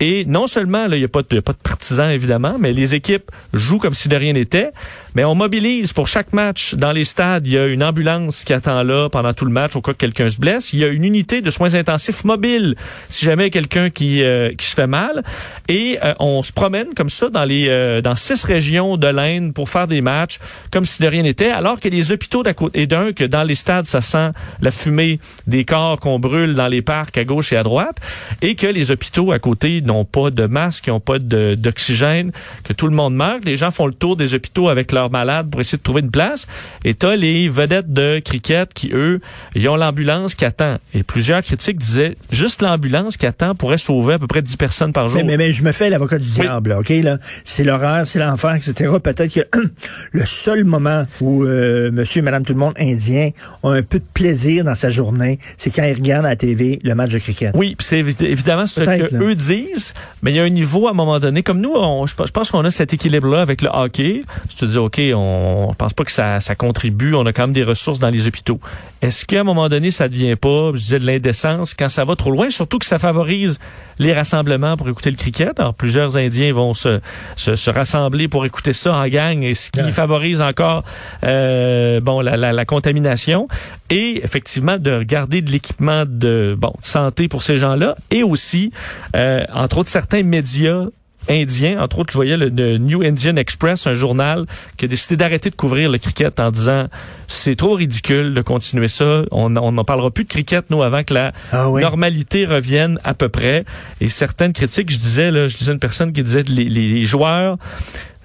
et 0.00 0.24
non 0.26 0.46
seulement, 0.46 0.86
il 0.86 0.98
n'y 0.98 1.04
a, 1.04 1.08
pas 1.08 1.22
de- 1.22 1.34
y 1.34 1.38
a 1.38 1.42
pas 1.42 1.52
de 1.52 1.58
partisans, 1.58 2.10
évidemment, 2.10 2.56
mais 2.58 2.72
les 2.72 2.94
équipes 2.94 3.30
jouent 3.52 3.78
comme 3.78 3.94
si 3.94 4.08
de 4.08 4.16
rien 4.16 4.32
n'était. 4.32 4.70
Mais 5.14 5.24
on 5.24 5.34
mobilise 5.34 5.92
pour 5.92 6.06
chaque 6.06 6.32
match 6.32 6.74
dans 6.74 6.92
les 6.92 7.04
stades. 7.04 7.46
Il 7.46 7.52
y 7.54 7.58
a 7.58 7.66
une 7.66 7.82
ambulance 7.82 8.44
qui 8.44 8.52
attend 8.52 8.82
là 8.84 9.08
pendant 9.08 9.32
tout 9.32 9.44
le 9.44 9.50
match 9.50 9.74
au 9.74 9.80
cas 9.80 9.92
que 9.92 9.98
quelqu'un 9.98 10.30
se 10.30 10.38
blesse. 10.38 10.72
Il 10.72 10.78
y 10.78 10.84
a 10.84 10.88
une 10.88 11.04
unité 11.04 11.40
de 11.40 11.50
soins 11.50 11.74
intensifs 11.74 12.22
mobile 12.24 12.76
si 13.08 13.24
jamais 13.24 13.50
quelqu'un 13.50 13.90
qui, 13.90 14.22
euh, 14.22 14.52
qui 14.56 14.66
se 14.66 14.74
fait 14.74 14.86
mal. 14.86 15.24
Et 15.66 15.98
euh, 16.04 16.14
on 16.20 16.42
se 16.42 16.52
promène 16.52 16.94
comme 16.94 17.08
ça 17.08 17.30
dans 17.30 17.44
les 17.44 17.66
euh, 17.68 18.00
dans 18.00 18.14
six 18.14 18.44
régions 18.44 18.96
de 18.96 19.08
l'Inde 19.08 19.52
pour 19.54 19.68
faire 19.68 19.88
des 19.88 20.00
matchs 20.02 20.38
comme 20.70 20.84
si 20.84 21.02
de 21.02 21.08
rien 21.08 21.22
n'était. 21.24 21.50
Alors 21.50 21.80
que 21.80 21.88
les 21.88 22.12
hôpitaux 22.12 22.44
d'à 22.44 22.54
côté, 22.54 22.82
et 22.82 22.86
d'un, 22.86 23.12
que 23.12 23.24
dans 23.24 23.42
les 23.42 23.56
stades, 23.56 23.86
ça 23.86 24.02
sent 24.02 24.30
la 24.60 24.70
fumée 24.70 25.18
des 25.48 25.64
corps 25.64 25.98
qu'on 25.98 26.20
brûle 26.20 26.54
dans 26.54 26.68
les 26.68 26.82
parcs 26.82 27.18
à 27.18 27.24
gauche 27.24 27.52
et 27.52 27.56
à 27.56 27.64
droite. 27.64 27.96
Et 28.42 28.54
que 28.54 28.66
les 28.68 28.92
hôpitaux 28.92 29.32
à 29.32 29.38
côté 29.40 29.80
n'ont 29.88 30.04
pas 30.04 30.30
de 30.30 30.46
masque, 30.46 30.86
n'ont 30.88 31.00
pas 31.00 31.18
d'oxygène, 31.18 32.32
que 32.64 32.72
tout 32.72 32.86
le 32.86 32.94
monde 32.94 33.14
meurt. 33.14 33.44
Les 33.44 33.56
gens 33.56 33.70
font 33.70 33.86
le 33.86 33.92
tour 33.92 34.16
des 34.16 34.34
hôpitaux 34.34 34.68
avec 34.68 34.92
leurs 34.92 35.10
malades 35.10 35.50
pour 35.50 35.60
essayer 35.60 35.78
de 35.78 35.82
trouver 35.82 36.00
une 36.02 36.10
place. 36.10 36.46
Et 36.84 36.94
t'as 36.94 37.16
les 37.16 37.48
vedettes 37.48 37.92
de 37.92 38.20
cricket 38.24 38.72
qui, 38.72 38.90
eux, 38.92 39.20
ils 39.54 39.68
ont 39.68 39.76
l'ambulance 39.76 40.34
qui 40.34 40.44
attend. 40.44 40.76
Et 40.94 41.02
plusieurs 41.02 41.42
critiques 41.42 41.78
disaient, 41.78 42.16
juste 42.30 42.62
l'ambulance 42.62 43.16
qui 43.16 43.26
attend 43.26 43.54
pourrait 43.54 43.78
sauver 43.78 44.14
à 44.14 44.18
peu 44.18 44.26
près 44.26 44.42
10 44.42 44.56
personnes 44.56 44.92
par 44.92 45.08
jour. 45.08 45.18
Mais, 45.20 45.36
mais, 45.36 45.36
mais 45.36 45.52
je 45.52 45.62
me 45.64 45.72
fais 45.72 45.90
l'avocat 45.90 46.18
du 46.18 46.26
Oui. 46.28 46.40
diable, 46.42 46.70
là, 46.70 46.78
OK? 46.80 46.88
Là. 46.90 47.18
C'est 47.44 47.64
l'horreur, 47.64 48.06
c'est 48.06 48.18
l'enfer, 48.18 48.54
etc. 48.54 48.92
Peut-être 49.02 49.32
que 49.32 49.40
le 50.12 50.24
seul 50.24 50.64
moment 50.64 51.04
où 51.20 51.44
euh, 51.44 51.90
monsieur 51.90 52.20
et 52.20 52.22
madame 52.22 52.44
tout 52.44 52.52
le 52.52 52.58
monde 52.58 52.74
indien 52.78 53.30
ont 53.62 53.70
un 53.70 53.82
peu 53.82 53.98
de 53.98 54.04
plaisir 54.14 54.64
dans 54.64 54.74
sa 54.74 54.90
journée, 54.90 55.38
c'est 55.56 55.70
quand 55.70 55.84
ils 55.84 55.94
regardent 55.94 56.26
à 56.26 56.30
la 56.30 56.36
TV 56.36 56.78
le 56.82 56.94
match 56.94 57.10
de 57.12 57.18
cricket. 57.18 57.52
Oui, 57.54 57.76
c'est 57.78 58.02
évi- 58.02 58.24
évidemment 58.24 58.66
ce 58.66 58.80
que 58.80 59.14
là. 59.14 59.20
eux 59.22 59.34
disent, 59.34 59.77
mais 60.22 60.32
il 60.32 60.36
y 60.36 60.40
a 60.40 60.44
un 60.44 60.48
niveau 60.50 60.86
à 60.88 60.90
un 60.90 60.94
moment 60.94 61.18
donné. 61.18 61.42
Comme 61.42 61.60
nous, 61.60 61.72
on- 61.74 62.06
je 62.06 62.14
pense 62.14 62.28
je 62.28 62.32
pense 62.32 62.50
qu'on 62.50 62.64
a 62.64 62.70
cet 62.70 62.92
équilibre-là 62.92 63.40
avec 63.40 63.62
le 63.62 63.68
hockey. 63.72 64.20
Tu 64.48 64.56
te 64.56 64.64
dis, 64.64 64.78
OK, 64.78 65.00
on, 65.14 65.66
on 65.70 65.74
pense 65.74 65.92
pas 65.94 66.04
que 66.04 66.12
ça, 66.12 66.40
ça 66.40 66.54
contribue, 66.54 67.14
on 67.14 67.24
a 67.26 67.32
quand 67.32 67.42
même 67.44 67.52
des 67.52 67.64
ressources 67.64 67.98
dans 67.98 68.10
les 68.10 68.26
hôpitaux. 68.26 68.60
Est-ce 69.00 69.24
qu'à 69.24 69.40
un 69.40 69.44
moment 69.44 69.68
donné, 69.68 69.92
ça 69.92 70.08
devient 70.08 70.34
pas, 70.34 70.70
je 70.74 70.78
disais, 70.78 70.98
de 70.98 71.06
l'indécence 71.06 71.72
quand 71.72 71.88
ça 71.88 72.04
va 72.04 72.16
trop 72.16 72.32
loin, 72.32 72.50
surtout 72.50 72.78
que 72.80 72.86
ça 72.86 72.98
favorise 72.98 73.60
les 74.00 74.12
rassemblements 74.12 74.76
pour 74.76 74.88
écouter 74.88 75.10
le 75.12 75.16
cricket? 75.16 75.58
Alors, 75.60 75.72
plusieurs 75.74 76.16
Indiens 76.16 76.52
vont 76.52 76.74
se, 76.74 76.98
se, 77.36 77.54
se 77.54 77.70
rassembler 77.70 78.26
pour 78.26 78.44
écouter 78.44 78.72
ça 78.72 78.96
en 78.96 79.06
gang, 79.06 79.42
et 79.44 79.54
ce 79.54 79.70
qui 79.70 79.78
Ouais. 79.80 79.92
favorise 79.92 80.40
encore 80.40 80.82
euh, 81.22 82.00
bon 82.00 82.20
la, 82.20 82.36
la, 82.36 82.52
la 82.52 82.64
contamination 82.64 83.46
et 83.90 84.20
effectivement 84.24 84.76
de 84.78 84.90
regarder 84.90 85.40
de 85.42 85.50
l'équipement 85.52 86.04
de 86.04 86.56
bon 86.58 86.74
de 86.80 86.84
santé 86.86 87.28
pour 87.28 87.44
ces 87.44 87.56
gens-là 87.56 87.94
et 88.10 88.24
aussi 88.24 88.72
euh, 89.14 89.44
entre 89.54 89.78
autres 89.78 89.88
certains 89.90 90.24
médias 90.24 90.86
indiens, 91.28 91.80
entre 91.82 91.98
autres, 92.00 92.12
je 92.12 92.18
voyais 92.18 92.36
le, 92.36 92.48
le 92.48 92.78
New 92.78 93.02
Indian 93.02 93.36
Express, 93.36 93.86
un 93.86 93.94
journal 93.94 94.46
qui 94.76 94.84
a 94.86 94.88
décidé 94.88 95.16
d'arrêter 95.16 95.50
de 95.50 95.54
couvrir 95.56 95.90
le 95.90 95.98
cricket 95.98 96.38
en 96.40 96.50
disant 96.50 96.88
c'est 97.26 97.56
trop 97.56 97.74
ridicule 97.74 98.34
de 98.34 98.42
continuer 98.42 98.88
ça. 98.88 99.22
On 99.30 99.50
n'en 99.50 99.84
parlera 99.84 100.10
plus 100.10 100.24
de 100.24 100.28
cricket 100.30 100.64
nous 100.70 100.82
avant 100.82 101.02
que 101.04 101.14
la 101.14 101.32
Ah 101.52 101.68
oui. 101.70 101.82
normalité 101.82 102.46
revienne 102.46 102.98
à 103.04 103.14
peu 103.14 103.28
près. 103.28 103.64
Et 104.00 104.08
certaines 104.08 104.52
critiques, 104.52 104.90
je 104.90 104.98
disais 104.98 105.30
là, 105.30 105.48
je 105.48 105.56
disais 105.56 105.72
une 105.72 105.78
personne 105.78 106.12
qui 106.12 106.22
disait 106.22 106.42
les, 106.48 106.64
les, 106.64 106.88
les 106.94 107.04
joueurs 107.04 107.56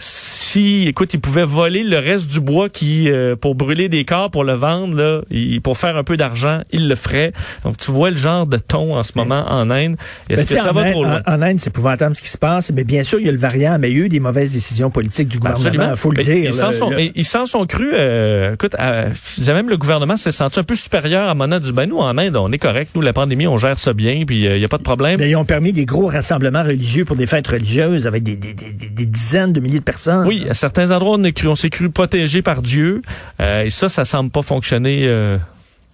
si, 0.04 0.86
écoute, 0.88 1.14
ils 1.14 1.20
pouvaient 1.20 1.46
voler 1.46 1.84
le 1.84 1.98
reste 1.98 2.28
du 2.30 2.40
bois 2.42 2.68
qui 2.70 3.10
euh, 3.10 3.36
pour 3.38 3.56
brûler 3.56 3.88
des 3.88 4.04
corps 4.04 4.30
pour 4.30 4.44
le 4.44 4.54
vendre, 4.54 4.96
là, 4.98 5.22
et 5.32 5.60
pour 5.62 5.78
faire 5.78 5.96
un 5.96 6.04
peu 6.04 6.18
d'argent, 6.18 6.60
ils 6.72 6.88
le 6.90 6.96
feraient. 6.96 7.32
Donc, 7.64 7.78
tu 7.78 7.90
vois 7.92 8.10
le 8.12 8.18
genre 8.18 8.46
de 8.46 8.58
ton 8.58 8.98
en 8.98 9.04
ce 9.04 9.14
moment 9.16 9.46
en 9.50 9.70
Inde. 9.72 9.96
Est-ce 10.30 10.42
Ben, 10.42 10.46
que 10.46 10.62
ça 10.62 10.72
va 10.74 10.82
Inde, 10.82 10.92
trop 10.92 11.04
loin? 11.06 11.22
en- 11.26 11.34
en 11.36 11.42
Inde, 11.42 11.60
c'est 11.60 11.70
épouvantable 11.70 12.16
ce 12.18 12.22
qui 12.22 12.28
se 12.28 12.38
passe. 12.38 12.72
Mais 12.74 12.84
bien 12.84 13.04
sûr, 13.04 13.20
il 13.20 13.26
y 13.26 13.30
a 13.30 13.32
le 13.32 13.38
variant, 13.38 13.78
mais 13.80 13.90
il 13.92 13.98
y 13.98 14.02
a 14.02 14.06
eu 14.06 14.10
des 14.10 14.20
mauvaises 14.20 14.52
décisions 14.52 14.90
politiques 14.90 15.30
du 15.30 15.40
gouvernement. 15.40 15.92
Il 15.92 15.96
faut 15.98 16.12
le 16.12 16.18
Mais 16.18 16.24
dire. 16.24 16.36
Ils 16.50 16.54
s'en 16.54 17.46
sont, 17.46 17.60
sont 17.60 17.66
crus. 17.66 17.94
Euh, 17.94 18.54
écoute, 18.56 18.76
à, 18.78 19.06
même 19.54 19.70
le 19.70 19.78
gouvernement 19.78 20.18
s'est 20.18 20.32
senti 20.32 20.60
un 20.60 20.64
peu 20.64 20.76
supérieur 20.76 21.30
à 21.30 21.36
Mona 21.36 21.60
du 21.60 21.72
ben 21.72 21.88
nous 21.88 22.00
en 22.00 22.18
Inde, 22.18 22.36
on 22.36 22.52
est 22.52 22.58
correct. 22.58 22.92
Nous, 22.96 23.02
la 23.02 23.14
pandémie, 23.14 23.48
on 23.48 23.58
gère 23.58 23.80
ça 23.80 23.94
bien, 23.94 24.24
puis 24.28 24.44
il 24.46 24.58
y 24.60 24.66
a 24.66 24.68
pas 24.68 24.78
de 24.78 24.84
problème. 24.84 25.18
Ben, 25.18 25.30
ils 25.30 25.36
ont 25.36 25.46
permis 25.46 25.72
des 25.72 25.86
gros 25.86 26.08
rassemblements 26.08 26.64
religieux 26.64 27.06
pour 27.06 27.16
des 27.16 27.26
fêtes 27.28 27.48
religieuses 27.48 28.06
avec 28.08 28.24
des, 28.24 28.36
des, 28.36 28.54
des, 28.54 28.74
des- 28.74 28.90
des 28.90 29.06
dizaines 29.06 29.54
de 29.54 29.60
milliers 29.62 29.80
de 29.80 29.84
personnes. 29.84 29.93
Oui, 30.26 30.46
à 30.50 30.54
certains 30.54 30.92
endroits, 30.92 31.18
on, 31.18 31.56
s'est 31.56 31.70
cru 31.70 31.90
protégé 31.90 32.42
par 32.42 32.62
Dieu. 32.62 33.02
Euh, 33.40 33.64
et 33.64 33.70
ça, 33.70 33.90
ça 33.90 34.06
semble 34.06 34.30
pas 34.30 34.42
fonctionner. 34.42 35.08
euh, 35.08 35.38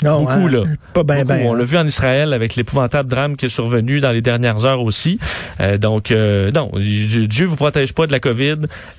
Non, 0.03 0.21
beaucoup, 0.21 0.31
hein, 0.47 0.49
là. 0.51 0.63
Pas 0.93 1.03
bien, 1.03 1.23
beaucoup. 1.23 1.33
bien. 1.39 1.45
on 1.45 1.53
l'a 1.53 1.63
vu 1.63 1.77
en 1.77 1.85
Israël 1.85 2.31
avec 2.33 2.55
l'épouvantable 2.55 3.09
drame 3.09 3.35
qui 3.35 3.45
est 3.47 3.49
survenu 3.49 3.99
dans 3.99 4.11
les 4.11 4.21
dernières 4.21 4.65
heures 4.65 4.81
aussi. 4.81 5.19
Euh, 5.59 5.77
donc, 5.77 6.11
euh, 6.11 6.51
non, 6.51 6.71
Dieu 6.77 7.45
vous 7.45 7.55
protège 7.57 7.93
pas 7.93 8.07
de 8.07 8.11
la 8.11 8.19
COVID 8.19 8.55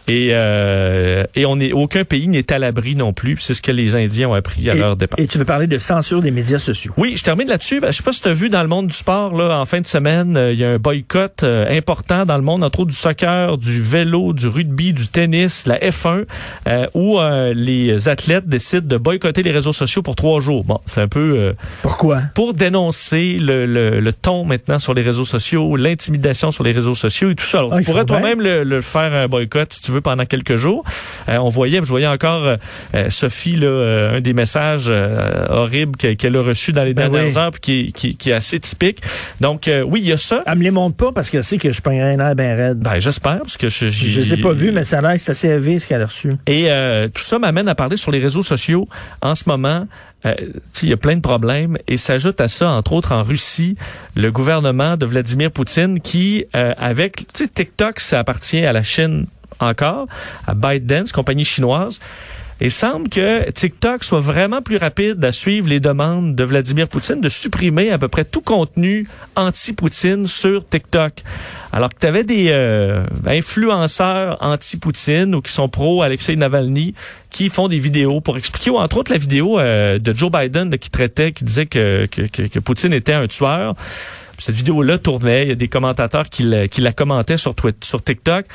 et, 0.08 0.28
euh, 0.32 1.24
et 1.34 1.46
on 1.46 1.58
est 1.58 1.72
aucun 1.72 2.04
pays 2.04 2.28
n'est 2.28 2.52
à 2.52 2.58
l'abri 2.58 2.96
non 2.96 3.12
plus. 3.12 3.38
C'est 3.40 3.54
ce 3.54 3.62
que 3.62 3.72
les 3.72 3.94
Indiens 3.96 4.28
ont 4.28 4.34
appris 4.34 4.68
à 4.68 4.74
Et- 4.74 4.78
leur 4.78 4.96
départ. 4.96 5.18
Et 5.18 5.26
tu 5.26 5.38
veux 5.38 5.44
parler 5.44 5.66
de 5.66 5.78
censure 5.78 6.20
des 6.20 6.30
médias 6.30 6.58
sociaux? 6.58 6.92
Oui, 6.96 7.14
je 7.16 7.22
termine 7.24 7.48
là-dessus. 7.48 7.80
Ben, 7.80 7.90
je 7.92 7.96
sais 7.96 8.02
pas 8.02 8.12
si 8.12 8.20
tu 8.20 8.28
as 8.28 8.32
vu 8.32 8.50
dans 8.50 8.62
le 8.62 8.68
monde 8.68 8.88
du 8.88 8.94
sport, 8.96 9.34
là, 9.34 9.58
en 9.58 9.64
fin 9.64 9.80
de 9.80 9.86
semaine, 9.86 10.36
euh, 10.36 10.52
il 10.52 10.58
y 10.58 10.64
a 10.64 10.70
un 10.72 10.78
boycott 10.78 11.42
euh, 11.44 11.66
important 11.76 12.26
dans 12.26 12.36
le 12.36 12.42
monde, 12.42 12.62
entre 12.62 12.80
autres 12.80 12.90
du 12.90 12.96
soccer, 12.96 13.56
du 13.56 13.80
vélo, 13.80 14.32
du 14.34 14.48
rugby, 14.48 14.92
du 14.92 15.08
tennis, 15.08 15.66
la 15.66 15.78
F1, 15.78 16.24
euh, 16.68 16.86
où 16.94 17.18
les 17.54 18.08
athlètes 18.08 18.46
décident 18.48 18.86
de 18.86 18.96
boycotter 18.96 19.42
les 19.42 19.50
réseaux 19.50 19.72
sociaux 19.72 20.02
pour 20.02 20.14
trois 20.14 20.40
jours. 20.40 20.64
Bon, 20.64 20.78
C'est 20.90 21.00
un 21.00 21.08
peu 21.08 21.34
euh, 21.36 21.52
Pourquoi? 21.82 22.20
pour 22.34 22.54
dénoncer 22.54 23.36
le, 23.40 23.64
le, 23.66 24.00
le 24.00 24.12
ton 24.12 24.44
maintenant 24.44 24.78
sur 24.78 24.92
les 24.94 25.02
réseaux 25.02 25.24
sociaux, 25.24 25.76
l'intimidation 25.76 26.50
sur 26.50 26.64
les 26.64 26.72
réseaux 26.72 26.94
sociaux 26.94 27.30
et 27.30 27.34
tout 27.34 27.44
ça. 27.44 27.58
Alors, 27.58 27.72
Ah, 27.74 27.78
tu 27.78 27.84
pourrais 27.84 28.04
toi-même 28.04 28.40
le, 28.40 28.64
le 28.64 28.80
faire 28.80 29.14
un 29.14 29.28
boycott 29.28 29.72
si 29.72 29.82
tu 29.82 29.92
veux 29.92 30.00
pendant 30.00 30.24
quelques 30.26 30.56
jours. 30.56 30.84
Euh, 31.28 31.36
on 31.38 31.48
voyait, 31.48 31.78
je 31.78 31.88
voyais 31.88 32.06
encore 32.06 32.42
euh, 32.94 33.10
Sophie 33.10 33.56
là, 33.56 33.66
euh, 33.66 34.16
un 34.16 34.20
des 34.20 34.32
messages 34.32 34.86
euh, 34.88 35.46
horribles 35.48 35.96
que- 35.96 36.14
qu'elle 36.14 36.36
a 36.36 36.42
reçus 36.42 36.72
dans 36.72 36.84
les 36.84 36.94
Ben 36.94 37.10
dernières 37.10 37.30
oui. 37.30 37.38
heures, 37.38 37.50
puis 37.52 37.60
qui, 37.60 37.92
qui, 37.92 38.16
qui 38.16 38.30
est 38.30 38.34
assez 38.34 38.58
typique. 38.60 38.98
Donc 39.40 39.68
euh, 39.68 39.82
oui, 39.82 40.00
il 40.02 40.08
y 40.08 40.12
a 40.12 40.18
ça. 40.18 40.42
Elle 40.46 40.58
me 40.58 40.64
les 40.64 40.70
montre 40.70 40.96
pas 40.96 41.12
parce 41.12 41.30
qu'elle 41.30 41.44
sait 41.44 41.58
que 41.58 41.72
je 41.72 41.80
prendrais 41.80 42.14
un 42.14 42.18
air 42.28 42.34
bien 42.34 42.54
raide. 42.56 42.78
Ben 42.78 42.98
j'espère 42.98 43.38
parce 43.40 43.56
que 43.56 43.68
je 43.68 43.88
Je 43.88 44.20
les 44.20 44.34
ai 44.34 44.36
pas 44.38 44.52
vus, 44.52 44.72
mais 44.72 44.84
ça 44.84 44.98
a 44.98 45.00
l'air 45.02 45.12
que 45.12 45.18
c'est 45.18 45.32
assez 45.32 45.48
élevé 45.48 45.78
ce 45.78 45.86
qu'elle 45.86 46.02
a 46.02 46.06
reçu. 46.06 46.30
Et 46.46 46.64
euh, 46.68 47.08
tout 47.08 47.22
ça 47.22 47.38
m'amène 47.38 47.68
à 47.68 47.74
parler 47.74 47.96
sur 47.96 48.10
les 48.10 48.18
réseaux 48.18 48.42
sociaux. 48.42 48.88
En 49.22 49.34
ce 49.34 49.44
moment, 49.46 49.86
euh, 50.26 50.34
il 50.82 50.90
y 50.90 50.92
a 50.92 50.96
plein 50.96 51.16
de 51.16 51.20
problèmes 51.20 51.78
et 51.88 51.96
s'ajoute 51.96 52.40
à 52.40 52.48
ça, 52.48 52.70
entre 52.70 52.92
autres 52.92 53.12
en 53.12 53.22
Russie, 53.22 53.76
le 54.16 54.30
gouvernement 54.30 54.96
de 54.96 55.06
Vladimir 55.06 55.50
Poutine 55.50 56.00
qui, 56.00 56.44
euh, 56.56 56.74
avec, 56.78 57.26
tu 57.32 57.48
TikTok, 57.48 58.00
ça 58.00 58.18
appartient 58.18 58.64
à 58.64 58.72
la 58.72 58.82
Chine 58.82 59.26
encore, 59.60 60.06
à 60.46 60.54
ByteDance, 60.54 61.12
compagnie 61.12 61.44
chinoise. 61.44 62.00
Et 62.62 62.68
semble 62.68 63.08
que 63.08 63.50
TikTok 63.50 64.04
soit 64.04 64.20
vraiment 64.20 64.60
plus 64.60 64.76
rapide 64.76 65.24
à 65.24 65.32
suivre 65.32 65.66
les 65.66 65.80
demandes 65.80 66.34
de 66.34 66.44
Vladimir 66.44 66.88
Poutine 66.88 67.20
de 67.20 67.30
supprimer 67.30 67.90
à 67.90 67.96
peu 67.96 68.08
près 68.08 68.24
tout 68.24 68.42
contenu 68.42 69.08
anti-Poutine 69.34 70.26
sur 70.26 70.68
TikTok. 70.68 71.22
Alors 71.72 71.88
que 71.88 71.98
tu 71.98 72.06
avais 72.06 72.22
des 72.22 72.48
euh, 72.50 73.04
influenceurs 73.26 74.36
anti-Poutine 74.40 75.34
ou 75.34 75.40
qui 75.40 75.52
sont 75.52 75.70
pro 75.70 76.02
Alexei 76.02 76.36
Navalny 76.36 76.94
qui 77.30 77.48
font 77.48 77.68
des 77.68 77.78
vidéos 77.78 78.20
pour 78.20 78.36
expliquer, 78.36 78.70
ou 78.70 78.76
entre 78.76 78.98
autres 78.98 79.12
la 79.12 79.18
vidéo 79.18 79.58
euh, 79.58 79.98
de 79.98 80.14
Joe 80.14 80.30
Biden 80.30 80.76
qui 80.76 80.90
traitait, 80.90 81.32
qui 81.32 81.44
disait 81.44 81.66
que, 81.66 82.06
que 82.06 82.58
Poutine 82.58 82.92
était 82.92 83.14
un 83.14 83.26
tueur. 83.26 83.74
Cette 84.36 84.54
vidéo-là 84.54 84.98
tournait, 84.98 85.44
il 85.44 85.48
y 85.50 85.52
a 85.52 85.54
des 85.54 85.68
commentateurs 85.68 86.28
qui 86.28 86.42
la, 86.42 86.66
qui 86.66 86.80
la 86.80 86.92
commentaient 86.92 87.36
sur, 87.36 87.54
Twitter, 87.54 87.86
sur 87.86 88.02
TikTok. 88.02 88.46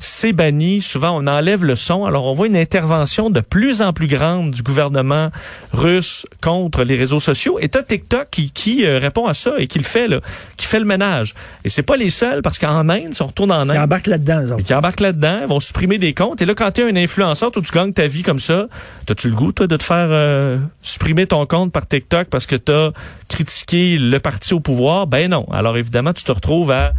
C'est 0.00 0.32
banni, 0.32 0.82
souvent 0.82 1.18
on 1.20 1.26
enlève 1.26 1.64
le 1.64 1.76
son. 1.76 2.04
Alors 2.04 2.26
on 2.26 2.32
voit 2.32 2.46
une 2.46 2.56
intervention 2.56 3.30
de 3.30 3.40
plus 3.40 3.80
en 3.80 3.92
plus 3.92 4.06
grande 4.06 4.50
du 4.50 4.62
gouvernement 4.62 5.30
russe 5.72 6.26
contre 6.42 6.84
les 6.84 6.96
réseaux 6.96 7.20
sociaux. 7.20 7.58
Et 7.60 7.68
t'as 7.68 7.82
TikTok 7.82 8.28
qui, 8.30 8.50
qui 8.50 8.84
euh, 8.84 8.98
répond 8.98 9.26
à 9.26 9.34
ça 9.34 9.52
et 9.58 9.66
qui 9.66 9.78
le 9.78 9.84
fait, 9.84 10.08
là, 10.08 10.20
qui 10.56 10.66
fait 10.66 10.78
le 10.78 10.84
ménage. 10.84 11.34
Et 11.64 11.68
c'est 11.68 11.82
pas 11.82 11.96
les 11.96 12.10
seuls, 12.10 12.42
parce 12.42 12.58
qu'en 12.58 12.88
Inde, 12.88 13.12
si 13.12 13.22
on 13.22 13.26
retourne 13.26 13.52
en 13.52 13.68
Inde, 13.68 13.76
embarque 13.76 14.06
là-dedans, 14.06 14.40
eux 14.42 14.48
et 14.48 14.52
autres. 14.52 14.64
qui 14.64 14.74
embarquent 14.74 15.00
là-dedans, 15.00 15.38
ils 15.42 15.48
vont 15.48 15.60
supprimer 15.60 15.98
des 15.98 16.14
comptes. 16.14 16.42
Et 16.42 16.46
là, 16.46 16.54
quand 16.54 16.70
tu 16.72 16.82
es 16.82 16.84
un 16.84 16.96
influenceur, 16.96 17.50
toi, 17.50 17.62
tu 17.62 17.72
gagnes 17.72 17.92
ta 17.92 18.06
vie 18.06 18.22
comme 18.22 18.40
ça, 18.40 18.66
t'as-tu 19.06 19.28
le 19.28 19.34
goût, 19.34 19.52
toi, 19.52 19.66
de 19.66 19.76
te 19.76 19.84
faire 19.84 20.08
euh, 20.10 20.58
supprimer 20.82 21.26
ton 21.26 21.46
compte 21.46 21.72
par 21.72 21.86
TikTok 21.86 22.28
parce 22.28 22.46
que 22.46 22.56
t'as 22.56 22.90
critiqué 23.28 23.98
le 23.98 24.18
parti 24.20 24.54
au 24.54 24.60
pouvoir? 24.60 25.06
Ben 25.06 25.30
non. 25.30 25.46
Alors 25.52 25.76
évidemment, 25.76 26.12
tu 26.12 26.24
te 26.24 26.32
retrouves 26.32 26.70
à, 26.70 26.92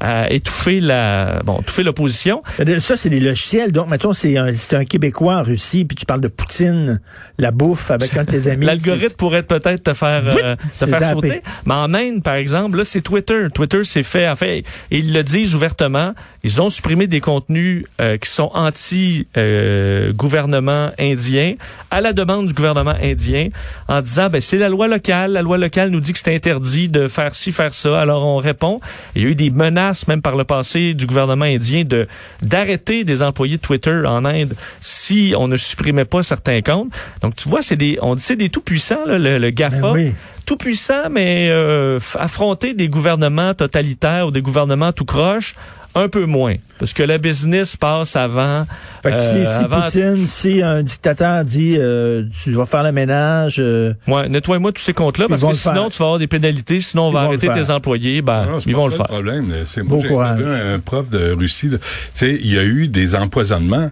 à 0.00 0.32
étouffer 0.32 0.80
la, 0.80 1.42
bon, 1.44 1.60
étouffer 1.60 1.82
l'opposition. 1.82 2.42
Ça, 2.80 2.96
c'est 2.96 3.10
des 3.10 3.20
logiciels. 3.20 3.72
Donc, 3.72 3.88
mettons, 3.88 4.12
c'est 4.12 4.36
un, 4.36 4.52
un 4.72 4.84
Québécois 4.84 5.36
en 5.36 5.42
Russie, 5.42 5.84
puis 5.84 5.96
tu 5.96 6.06
parles 6.06 6.20
de 6.20 6.28
Poutine, 6.28 7.00
la 7.38 7.50
bouffe 7.50 7.90
avec 7.90 8.16
un 8.16 8.22
de 8.24 8.30
tes 8.30 8.48
amis. 8.48 8.66
L'algorithme 8.70 9.16
pourrait 9.16 9.42
peut-être 9.42 9.82
te 9.82 9.94
faire, 9.94 10.22
euh, 10.26 10.54
te 10.56 10.86
faire 10.86 11.00
zappé. 11.00 11.12
sauter. 11.12 11.42
Mais 11.66 11.74
en 11.74 11.92
Inde, 11.94 12.22
par 12.22 12.34
exemple, 12.34 12.78
là, 12.78 12.84
c'est 12.84 13.02
Twitter. 13.02 13.46
Twitter 13.52 13.84
s'est 13.84 14.02
fait, 14.02 14.28
en 14.28 14.36
fait, 14.36 14.64
ils 14.90 15.12
le 15.12 15.22
disent 15.22 15.54
ouvertement, 15.54 16.14
ils 16.42 16.62
ont 16.62 16.70
supprimé 16.70 17.06
des 17.06 17.20
contenus 17.20 17.84
euh, 18.00 18.16
qui 18.16 18.30
sont 18.30 18.50
anti-gouvernement 18.54 20.90
indien 20.98 21.54
à 21.90 22.00
la 22.00 22.12
demande 22.12 22.46
du 22.46 22.54
gouvernement 22.54 22.94
indien 23.02 23.48
en 23.88 24.00
disant, 24.00 24.30
ben, 24.30 24.40
c'est 24.40 24.58
la 24.58 24.68
loi 24.68 24.88
locale. 24.88 25.32
La 25.32 25.42
loi 25.42 25.58
locale 25.58 25.90
nous 25.90 26.00
dit 26.00 26.12
que 26.12 26.18
c'est 26.18 26.34
interdit 26.34 26.88
de 26.88 27.08
faire 27.08 27.34
ci, 27.34 27.52
faire 27.52 27.74
ça. 27.74 28.00
Alors, 28.00 28.24
on 28.24 28.36
répond. 28.36 28.80
Il 29.14 29.22
y 29.22 29.26
a 29.26 29.28
eu 29.28 29.34
des 29.34 29.50
menaces, 29.50 29.89
même 30.08 30.22
par 30.22 30.36
le 30.36 30.44
passé, 30.44 30.94
du 30.94 31.06
gouvernement 31.06 31.44
indien 31.44 31.84
de 31.84 32.06
d'arrêter 32.42 33.04
des 33.04 33.22
employés 33.22 33.56
de 33.56 33.62
Twitter 33.62 34.02
en 34.06 34.24
Inde 34.24 34.54
si 34.80 35.34
on 35.36 35.48
ne 35.48 35.56
supprimait 35.56 36.04
pas 36.04 36.22
certains 36.22 36.62
comptes. 36.62 36.92
Donc, 37.22 37.34
tu 37.34 37.48
vois, 37.48 37.62
c'est 37.62 37.76
des, 37.76 37.98
on 38.02 38.14
dit 38.14 38.22
c'est 38.22 38.36
des 38.36 38.48
tout-puissants, 38.48 39.04
là, 39.06 39.18
le, 39.18 39.38
le 39.38 39.50
GAFA 39.50 39.80
Ben 39.80 39.92
oui. 39.92 40.12
tout 40.46 40.56
puissant, 40.56 41.10
mais 41.10 41.48
euh, 41.50 41.98
affronter 42.18 42.74
des 42.74 42.88
gouvernements 42.88 43.54
totalitaires 43.54 44.26
ou 44.26 44.30
des 44.30 44.42
gouvernements 44.42 44.92
tout 44.92 45.04
croche, 45.04 45.54
un 45.94 46.08
peu 46.08 46.24
moins. 46.26 46.54
Parce 46.78 46.92
que 46.92 47.02
le 47.02 47.18
business 47.18 47.76
passe 47.76 48.16
avant. 48.16 48.64
Fait 49.02 49.10
que 49.10 49.20
si, 49.20 49.36
euh, 49.38 49.44
si 49.44 49.64
avant- 49.64 49.80
Poutine, 49.82 50.26
si 50.28 50.62
un 50.62 50.82
dictateur 50.82 51.44
dit 51.44 51.76
euh, 51.78 52.24
tu 52.42 52.52
vas 52.52 52.64
faire 52.66 52.82
le 52.82 52.92
ménage, 52.92 53.56
euh, 53.58 53.92
Ouais, 54.06 54.28
nettoie-moi 54.28 54.72
tous 54.72 54.80
ces 54.82 54.94
comptes-là, 54.94 55.26
parce 55.28 55.42
que 55.42 55.52
sinon, 55.52 55.74
faire. 55.74 55.88
tu 55.90 55.98
vas 55.98 56.04
avoir 56.06 56.18
des 56.18 56.26
pénalités, 56.26 56.80
sinon 56.80 57.06
on 57.06 57.10
Ils 57.10 57.14
va 57.14 57.20
arrêter 57.22 57.48
tes 57.52 57.70
employés, 57.70 58.22
ben, 58.22 58.46
Non, 58.46 58.60
c'est 58.60 58.70
ils 58.70 58.72
pas 58.74 58.78
vont 58.78 58.84
ça 58.86 58.90
le 58.90 58.96
faire. 58.96 59.06
problème. 59.06 59.52
C'est 59.66 59.82
moi, 59.82 59.98
j'ai 60.38 60.44
un 60.74 60.78
prof 60.78 61.08
de 61.10 61.32
Russie. 61.32 61.68
là. 61.68 61.78
Tu 61.78 61.84
sais, 62.14 62.38
il 62.42 62.52
y 62.52 62.58
a 62.58 62.64
eu 62.64 62.88
des 62.88 63.14
empoisonnements 63.14 63.90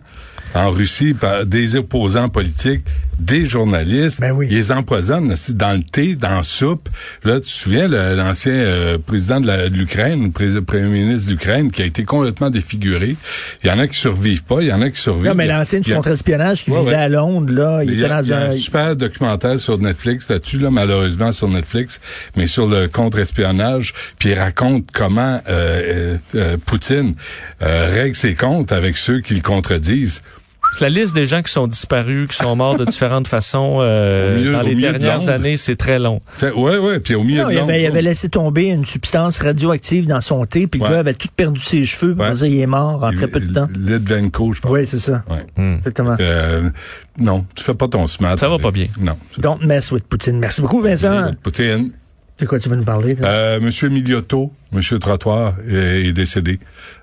en 0.54 0.70
Russie 0.70 1.14
par 1.14 1.44
des 1.44 1.76
opposants 1.76 2.28
politiques, 2.28 2.82
des 3.18 3.46
journalistes. 3.46 4.20
Ben 4.20 4.32
oui. 4.32 4.46
Ils 4.50 4.56
les 4.56 4.72
empoisonnent 4.72 5.34
dans 5.50 5.72
le 5.76 5.82
thé, 5.82 6.14
dans 6.14 6.36
la 6.36 6.42
soupe. 6.42 6.88
Là, 7.24 7.36
tu 7.36 7.42
te 7.42 7.48
souviens, 7.48 7.88
l'ancien 7.88 8.52
euh, 8.52 8.98
président 8.98 9.40
de 9.40 9.68
l'Ukraine, 9.68 10.30
le 10.38 10.60
premier 10.62 10.88
ministre 10.88 11.26
de 11.26 11.32
l'Ukraine, 11.32 11.70
qui 11.70 11.82
a 11.82 11.84
été 11.84 12.04
complètement 12.04 12.50
défiguré. 12.50 13.16
Il 13.64 13.68
y 13.68 13.72
en 13.72 13.78
a 13.78 13.88
qui 13.88 13.98
survivent 13.98 14.44
pas, 14.44 14.60
il 14.60 14.68
y 14.68 14.72
en 14.72 14.80
a 14.82 14.88
qui 14.90 15.00
survivent. 15.00 15.26
non, 15.26 15.34
mais 15.34 15.46
l'ancien 15.46 15.80
du 15.80 15.88
Ouais, 15.90 15.96
contre-espionnage 15.96 16.64
qui 16.64 16.70
vivait 16.70 16.82
ouais. 16.82 16.94
à 16.94 17.08
Londres, 17.08 17.52
là, 17.52 17.82
il 17.82 17.98
était 17.98 18.08
dans 18.08 18.22
il 18.22 18.28
y 18.28 18.32
a 18.32 18.38
un... 18.38 18.48
un 18.50 18.52
super 18.52 18.94
documentaire 18.94 19.58
sur 19.58 19.78
Netflix 19.78 20.28
là-dessus, 20.28 20.58
là, 20.58 20.70
malheureusement 20.70 21.32
sur 21.32 21.48
Netflix, 21.48 22.00
mais 22.36 22.46
sur 22.46 22.66
le 22.68 22.88
contre-espionnage, 22.88 23.94
puis 24.18 24.30
il 24.30 24.38
raconte 24.38 24.86
comment 24.92 25.40
euh, 25.48 25.48
euh, 25.48 26.18
euh, 26.34 26.56
Poutine 26.64 27.14
euh, 27.62 27.90
règle 27.92 28.14
ses 28.14 28.34
comptes 28.34 28.70
avec 28.72 28.96
ceux 28.96 29.20
qui 29.20 29.34
le 29.34 29.40
contredisent. 29.40 30.22
C'est 30.72 30.84
La 30.84 30.90
liste 30.90 31.14
des 31.14 31.26
gens 31.26 31.42
qui 31.42 31.52
sont 31.52 31.66
disparus, 31.66 32.28
qui 32.28 32.36
sont 32.36 32.54
morts 32.54 32.76
de 32.78 32.84
différentes 32.84 33.26
façons 33.26 33.78
euh, 33.80 34.36
milieu- 34.38 34.52
dans 34.52 34.62
les 34.62 34.74
de 34.76 34.80
dernières 34.80 35.28
années, 35.28 35.56
c'est 35.56 35.74
très 35.74 35.98
long. 35.98 36.20
Ouais, 36.54 36.78
ouais, 36.78 37.00
puis 37.00 37.14
au 37.16 37.24
milieu 37.24 37.42
Non, 37.42 37.48
de 37.48 37.52
il, 37.54 37.58
avait, 37.58 37.82
il 37.82 37.86
avait 37.86 38.02
laissé 38.02 38.28
tomber 38.28 38.66
une 38.66 38.84
substance 38.84 39.38
radioactive 39.40 40.06
dans 40.06 40.20
son 40.20 40.44
thé, 40.46 40.66
puis 40.68 40.80
Ouais. 40.80 40.88
le 40.88 40.94
gars 40.94 41.00
avait 41.00 41.14
tout 41.14 41.28
perdu 41.34 41.58
ses 41.58 41.84
cheveux, 41.84 42.14
puis 42.14 42.22
Ouais. 42.22 42.28
on 42.30 42.34
disait, 42.34 42.50
il 42.50 42.60
est 42.60 42.66
mort 42.66 43.02
en 43.02 43.10
il- 43.10 43.16
très 43.16 43.26
peu 43.26 43.40
de 43.40 43.52
temps. 43.52 43.68
Litvenko, 43.74 44.52
je 44.52 44.60
pense. 44.60 44.70
Oui, 44.70 44.86
c'est 44.86 44.98
ça. 44.98 45.24
Ouais. 45.28 45.44
Hmm. 45.56 45.74
Exactement. 45.78 46.16
Euh, 46.20 46.70
non, 47.18 47.44
tu 47.56 47.64
fais 47.64 47.74
pas 47.74 47.88
ton 47.88 48.06
smart. 48.06 48.38
Ça 48.38 48.48
va 48.48 48.58
pas 48.58 48.70
bien. 48.70 48.86
Non. 49.00 49.16
Don't 49.38 49.58
mess 49.66 49.90
with 49.90 50.04
Poutine. 50.04 50.38
Merci 50.38 50.60
beaucoup, 50.60 50.80
Vincent. 50.80 51.32
Poutine. 51.42 51.90
C'est 52.36 52.46
quoi 52.46 52.60
tu 52.60 52.68
veux 52.68 52.76
nous 52.76 52.84
parler? 52.84 53.16
toi? 53.16 53.26
Euh, 53.26 53.58
Monsieur 53.60 53.88
Miliotto, 53.88 54.52
Monsieur 54.70 55.00
Trottoir 55.00 55.54
est, 55.68 56.06
est 56.06 56.12
décédé. 56.12 56.60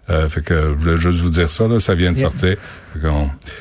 Euh, 0.10 0.30
fait 0.30 0.42
que 0.42 0.54
je 0.78 0.82
voulais 0.82 0.96
juste 0.98 1.20
vous 1.20 1.30
dire 1.30 1.52
ça, 1.52 1.68
là, 1.68 1.80
ça 1.82 1.94
vient 1.94 2.14
de 2.14 2.18
Yeah. 2.20 2.30
sortir. 2.30 2.56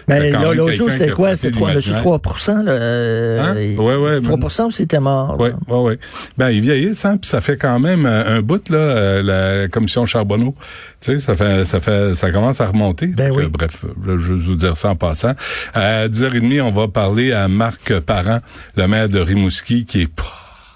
Mais 0.09 0.31
l'autre 0.31 0.75
jour, 0.75 0.91
c'était 0.91 1.11
quoi? 1.11 1.35
C'était 1.37 1.53
3, 1.53 1.69
l'imaginaire. 1.71 2.01
3 2.01 2.21
là? 2.65 2.71
euh, 2.73 3.41
Hein? 3.43 3.55
Ouais, 3.83 3.97
ouais, 3.97 4.21
3 4.21 4.67
ou 4.67 4.71
c'était 4.71 5.01
mort? 5.01 5.37
Oui, 5.39 5.51
oui, 5.69 5.79
oui. 5.79 5.99
Ben, 6.39 6.51
ils 6.51 6.61
vieillissent, 6.61 7.05
hein, 7.05 7.17
puis 7.21 7.29
ça 7.29 7.41
fait 7.41 7.57
quand 7.57 7.79
même 7.81 8.07
un, 8.07 8.27
un 8.37 8.41
bout, 8.43 8.69
là, 8.69 8.79
euh, 8.79 9.23
la 9.63 9.69
commission 9.69 10.07
Charbonneau. 10.07 10.55
Tu 11.01 11.13
sais, 11.13 11.19
ça 11.19 11.35
fait, 11.35 11.65
ça 11.65 11.81
fait, 11.81 12.15
ça 12.15 12.31
commence 12.31 12.61
à 12.61 12.67
remonter. 12.67 13.07
Ben 13.09 13.29
Donc, 13.29 13.39
oui. 13.39 13.45
euh, 13.45 13.49
bref, 13.49 13.85
je 14.07 14.11
vais 14.13 14.17
vous 14.35 14.57
dire 14.57 14.77
ça 14.77 14.91
en 14.91 14.97
passant. 14.97 15.33
À 15.75 16.09
10h30, 16.09 16.61
on 16.63 16.71
va 16.71 16.89
parler 16.89 17.33
à 17.33 17.49
Marc 17.49 17.99
Parent, 18.01 18.41
le 18.77 18.87
maire 18.87 19.09
de 19.09 19.19
Rimouski, 19.19 19.85
qui 19.85 20.03
est 20.03 20.07
pas 20.15 20.23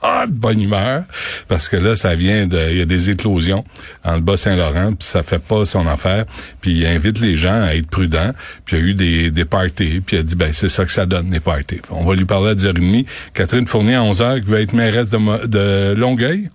de 0.02 0.32
bonne 0.32 0.60
humeur, 0.60 1.02
parce 1.48 1.68
que 1.68 1.76
là, 1.76 1.96
ça 1.96 2.14
vient 2.14 2.46
de, 2.46 2.58
il 2.70 2.78
y 2.78 2.80
a 2.80 2.84
des 2.84 3.10
éclosions 3.10 3.64
dans 4.04 4.14
le 4.14 4.20
Bas-Saint-Laurent, 4.20 4.94
puis 4.94 5.06
ça 5.06 5.22
fait 5.22 5.38
pas 5.38 5.64
son 5.64 5.86
affaire, 5.86 6.24
puis 6.60 6.72
il 6.72 6.86
invite 6.86 7.20
les 7.20 7.36
gens 7.36 7.62
à 7.62 7.74
être 7.74 7.88
prudents, 7.88 8.32
puis 8.64 8.76
il 8.76 8.80
y 8.80 8.82
a 8.82 8.86
eu 8.88 8.94
des, 8.94 9.30
des 9.30 9.44
parties, 9.44 10.00
puis 10.04 10.16
il 10.16 10.20
a 10.20 10.22
dit, 10.22 10.36
ben, 10.36 10.52
c'est 10.52 10.68
ça 10.68 10.84
que 10.84 10.92
ça 10.92 11.06
donne, 11.06 11.30
les 11.30 11.40
parties. 11.40 11.80
On 11.90 12.04
va 12.04 12.14
lui 12.14 12.24
parler 12.24 12.50
à 12.50 12.54
10h30. 12.54 13.06
Catherine 13.34 13.66
Fournier, 13.66 13.96
à 13.96 14.02
11h, 14.02 14.42
qui 14.42 14.50
veut 14.50 14.60
être 14.60 14.72
mairesse 14.72 15.10
de, 15.10 15.46
de 15.46 15.94
Longueuil. 15.94 16.50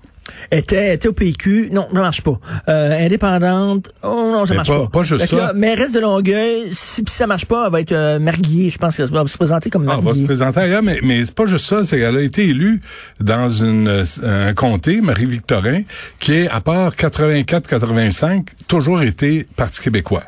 Était, 0.51 0.93
était 0.95 1.07
au 1.07 1.13
PQ. 1.13 1.69
Non, 1.71 1.87
ça 1.93 1.99
marche 1.99 2.21
pas. 2.21 2.39
Euh, 2.69 3.05
indépendante. 3.05 3.91
Oh 4.03 4.29
non, 4.31 4.45
ça 4.45 4.51
Mais 4.53 4.57
marche 4.57 4.69
pas- 4.69 4.79
pas. 4.83 4.87
pas 4.99 5.03
juste 5.03 5.25
ça. 5.27 5.35
là, 5.37 5.53
mairesse 5.53 5.91
de 5.93 5.99
Longueuil, 5.99 6.69
si, 6.73 7.03
si 7.07 7.15
ça 7.15 7.27
marche 7.27 7.45
pas, 7.45 7.65
elle 7.65 7.71
va 7.71 7.81
être 7.81 7.91
euh, 7.91 8.19
Marguier. 8.19 8.69
Je 8.69 8.77
pense 8.77 8.97
qu'elle 8.97 9.09
va 9.09 9.25
se 9.27 9.37
présenter 9.37 9.69
comme 9.69 9.87
Ah, 9.89 9.95
elle 9.99 10.05
va 10.05 10.13
se 10.13 10.23
présenter 10.25 10.59
ailleurs, 10.59 10.83
mais, 10.83 10.99
mais 11.03 11.25
c'est 11.25 11.35
pas 11.35 11.45
juste 11.45 11.65
ça, 11.65 11.83
c'est 11.83 11.97
qu'elle 11.97 12.17
a 12.17 12.21
été 12.21 12.45
élue 12.47 12.79
dans 13.19 13.49
une, 13.49 13.87
euh, 13.87 14.03
un 14.23 14.53
comté, 14.53 15.01
Marie-Victorin, 15.01 15.81
qui 16.19 16.33
est, 16.33 16.49
à 16.49 16.61
part 16.61 16.95
84-85, 16.95 18.45
toujours 18.67 19.01
été 19.01 19.45
Parti 19.55 19.81
québécois. 19.81 20.23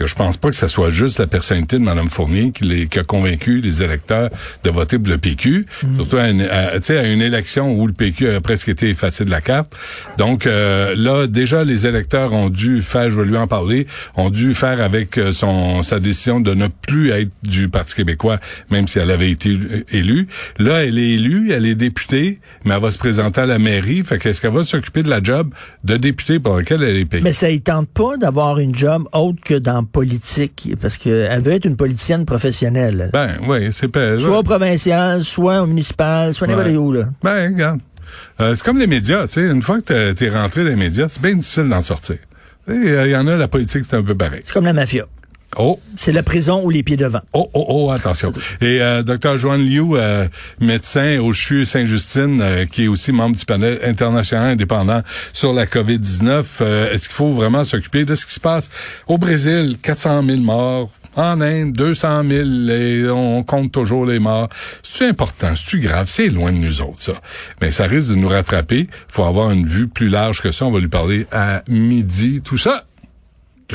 Que 0.00 0.06
je 0.06 0.14
pense 0.14 0.38
pas 0.38 0.48
que 0.48 0.56
ce 0.56 0.66
soit 0.66 0.88
juste 0.88 1.18
la 1.18 1.26
personnalité 1.26 1.78
de 1.78 1.84
Mme 1.84 2.08
Fournier 2.08 2.52
qui, 2.52 2.64
les, 2.64 2.86
qui 2.86 2.98
a 2.98 3.04
convaincu 3.04 3.60
les 3.60 3.82
électeurs 3.82 4.30
de 4.64 4.70
voter 4.70 4.98
pour 4.98 5.08
le 5.08 5.18
PQ, 5.18 5.66
surtout 5.96 6.16
à 6.16 6.28
une, 6.28 6.40
à, 6.40 6.80
tu 6.80 6.86
sais, 6.86 6.98
à 6.98 7.06
une 7.06 7.20
élection 7.20 7.78
où 7.78 7.86
le 7.86 7.92
PQ 7.92 8.30
a 8.30 8.40
presque 8.40 8.70
été 8.70 8.88
effacé 8.88 9.26
de 9.26 9.30
la 9.30 9.42
carte. 9.42 9.76
Donc 10.16 10.46
euh, 10.46 10.94
là, 10.96 11.26
déjà, 11.26 11.64
les 11.64 11.86
électeurs 11.86 12.32
ont 12.32 12.48
dû 12.48 12.80
faire, 12.80 13.10
je 13.10 13.20
vais 13.20 13.26
lui 13.28 13.36
en 13.36 13.46
parler, 13.46 13.86
ont 14.16 14.30
dû 14.30 14.54
faire 14.54 14.80
avec 14.80 15.18
euh, 15.18 15.32
son 15.32 15.82
sa 15.82 16.00
décision 16.00 16.40
de 16.40 16.54
ne 16.54 16.68
plus 16.68 17.10
être 17.10 17.30
du 17.42 17.68
Parti 17.68 17.94
québécois, 17.94 18.38
même 18.70 18.88
si 18.88 18.98
elle 18.98 19.10
avait 19.10 19.30
été 19.30 19.58
élue. 19.90 20.28
Là, 20.58 20.84
elle 20.84 20.98
est 20.98 21.10
élue, 21.10 21.52
elle 21.52 21.66
est 21.66 21.74
députée, 21.74 22.40
mais 22.64 22.74
elle 22.74 22.80
va 22.80 22.90
se 22.90 22.98
présenter 22.98 23.42
à 23.42 23.46
la 23.46 23.58
mairie. 23.58 24.02
Fait 24.02 24.18
qu'est-ce 24.18 24.40
qu'elle 24.40 24.52
va 24.52 24.62
s'occuper 24.62 25.02
de 25.02 25.10
la 25.10 25.22
job 25.22 25.52
de 25.84 25.98
députée 25.98 26.38
pour 26.38 26.56
laquelle 26.56 26.82
elle 26.82 26.96
est 26.96 27.04
payée? 27.04 27.22
Mais 27.22 27.34
ça 27.34 27.50
ne 27.50 27.58
tente 27.58 27.90
pas 27.90 28.16
d'avoir 28.16 28.58
une 28.58 28.74
job 28.74 29.06
autre 29.12 29.40
que 29.44 29.54
dans 29.54 29.84
politique, 29.92 30.70
parce 30.80 30.96
qu'elle 30.96 31.40
veut 31.42 31.52
être 31.52 31.64
une 31.64 31.76
politicienne 31.76 32.24
professionnelle. 32.24 33.10
Ben 33.12 33.36
oui, 33.48 33.68
c'est 33.72 33.88
pas. 33.88 34.18
Soit 34.18 34.38
au 34.38 34.42
provincial, 34.42 35.24
soit 35.24 35.62
au 35.62 35.66
municipal, 35.66 36.34
soit 36.34 36.46
n'importe 36.46 36.68
Ouais. 36.68 36.76
où. 36.76 36.92
Là. 36.92 37.04
Ben, 37.22 37.52
regarde. 37.52 37.80
Euh, 38.40 38.54
c'est 38.54 38.64
comme 38.64 38.78
les 38.78 38.86
médias, 38.86 39.26
tu 39.26 39.34
sais. 39.34 39.50
Une 39.50 39.62
fois 39.62 39.80
que 39.80 40.12
t'es- 40.12 40.28
rentré 40.30 40.64
dans 40.64 40.70
les 40.70 40.76
médias, 40.76 41.08
c'est 41.08 41.22
bien 41.22 41.34
difficile 41.34 41.68
d'en 41.68 41.80
sortir. 41.80 42.16
Il 42.68 43.08
y 43.10 43.16
en 43.16 43.26
a, 43.26 43.36
la 43.36 43.48
politique, 43.48 43.84
c'est 43.88 43.96
un 43.96 44.02
peu 44.02 44.14
pareil. 44.16 44.42
C'est 44.44 44.52
comme 44.52 44.64
la 44.64 44.72
mafia. 44.72 45.04
Oh, 45.56 45.80
C'est 45.98 46.12
la 46.12 46.22
prison 46.22 46.62
ou 46.64 46.70
les 46.70 46.82
pieds 46.82 46.96
devant. 46.96 47.20
oh, 47.32 47.50
oh, 47.54 47.66
oh, 47.68 47.90
attention. 47.90 48.32
Et 48.60 48.80
euh, 48.80 49.02
Dr. 49.02 49.36
Joanne 49.36 49.64
Liu, 49.64 49.96
euh, 49.96 50.28
médecin 50.60 51.18
au 51.18 51.32
CHU 51.32 51.64
Saint-Justine, 51.64 52.40
euh, 52.40 52.66
qui 52.66 52.84
est 52.84 52.88
aussi 52.88 53.10
membre 53.10 53.36
du 53.36 53.44
panel 53.44 53.80
international 53.84 54.52
indépendant 54.52 55.02
sur 55.32 55.52
la 55.52 55.66
COVID-19, 55.66 56.44
euh, 56.60 56.92
est-ce 56.92 57.08
qu'il 57.08 57.16
faut 57.16 57.32
vraiment 57.32 57.64
s'occuper 57.64 58.04
de 58.04 58.14
ce 58.14 58.26
qui 58.26 58.34
se 58.34 58.40
passe 58.40 58.70
au 59.08 59.18
Brésil? 59.18 59.76
400 59.82 60.24
000 60.24 60.38
morts. 60.38 60.90
En 61.16 61.40
Inde, 61.40 61.72
200 61.72 62.22
000, 62.28 62.48
et 62.70 63.10
on 63.10 63.42
compte 63.42 63.72
toujours 63.72 64.06
les 64.06 64.20
morts. 64.20 64.48
C'est 64.84 65.08
important, 65.08 65.54
c'est 65.56 65.80
grave, 65.80 66.06
c'est 66.08 66.28
loin 66.28 66.52
de 66.52 66.58
nous 66.58 66.82
autres, 66.82 67.02
ça. 67.02 67.14
Mais 67.60 67.72
ça 67.72 67.86
risque 67.86 68.10
de 68.10 68.14
nous 68.14 68.28
rattraper. 68.28 68.88
faut 69.08 69.24
avoir 69.24 69.50
une 69.50 69.66
vue 69.66 69.88
plus 69.88 70.08
large 70.08 70.40
que 70.40 70.52
ça. 70.52 70.66
On 70.66 70.70
va 70.70 70.78
lui 70.78 70.86
parler 70.86 71.26
à 71.32 71.64
midi, 71.68 72.40
tout 72.44 72.58
ça. 72.58 72.84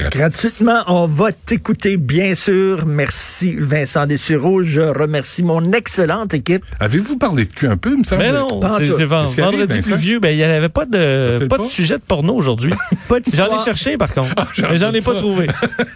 Gratuit. 0.01 0.19
Gratuitement, 0.19 0.83
on 0.87 1.07
va 1.07 1.31
t'écouter, 1.31 1.97
bien 1.97 2.35
sûr. 2.35 2.85
Merci, 2.85 3.55
Vincent 3.57 4.05
Dessureau. 4.05 4.63
Je 4.63 4.81
remercie 4.81 5.43
mon 5.43 5.71
excellente 5.71 6.33
équipe. 6.33 6.63
Avez-vous 6.79 7.17
parlé 7.17 7.45
de 7.45 7.51
cul 7.51 7.67
un 7.67 7.77
peu, 7.77 7.91
il 7.91 7.99
me 7.99 8.03
semble? 8.03 8.23
Mais 8.23 8.31
non, 8.31 8.47
c'est 8.61 8.67
arrive, 8.67 9.03
vendredi 9.05 9.81
pluvieux, 9.81 10.19
ben 10.19 10.29
il 10.29 10.37
n'y 10.37 10.43
avait 10.43 10.69
pas 10.69 10.85
de 10.85 11.45
pas 11.49 11.57
pas? 11.57 11.63
de 11.63 11.67
sujet 11.67 11.95
de 11.97 12.03
porno 12.03 12.33
aujourd'hui. 12.35 12.73
Pas 13.07 13.17
J'en 13.33 13.55
ai 13.55 13.63
cherché 13.63 13.97
par 13.97 14.13
contre, 14.13 14.33
j'en 14.55 14.69
mais 14.71 14.77
j'en 14.77 14.91
ai 14.93 14.97
ai 14.97 15.01
pas 15.01 15.13
pas. 15.13 15.19
trouvé. 15.19 15.47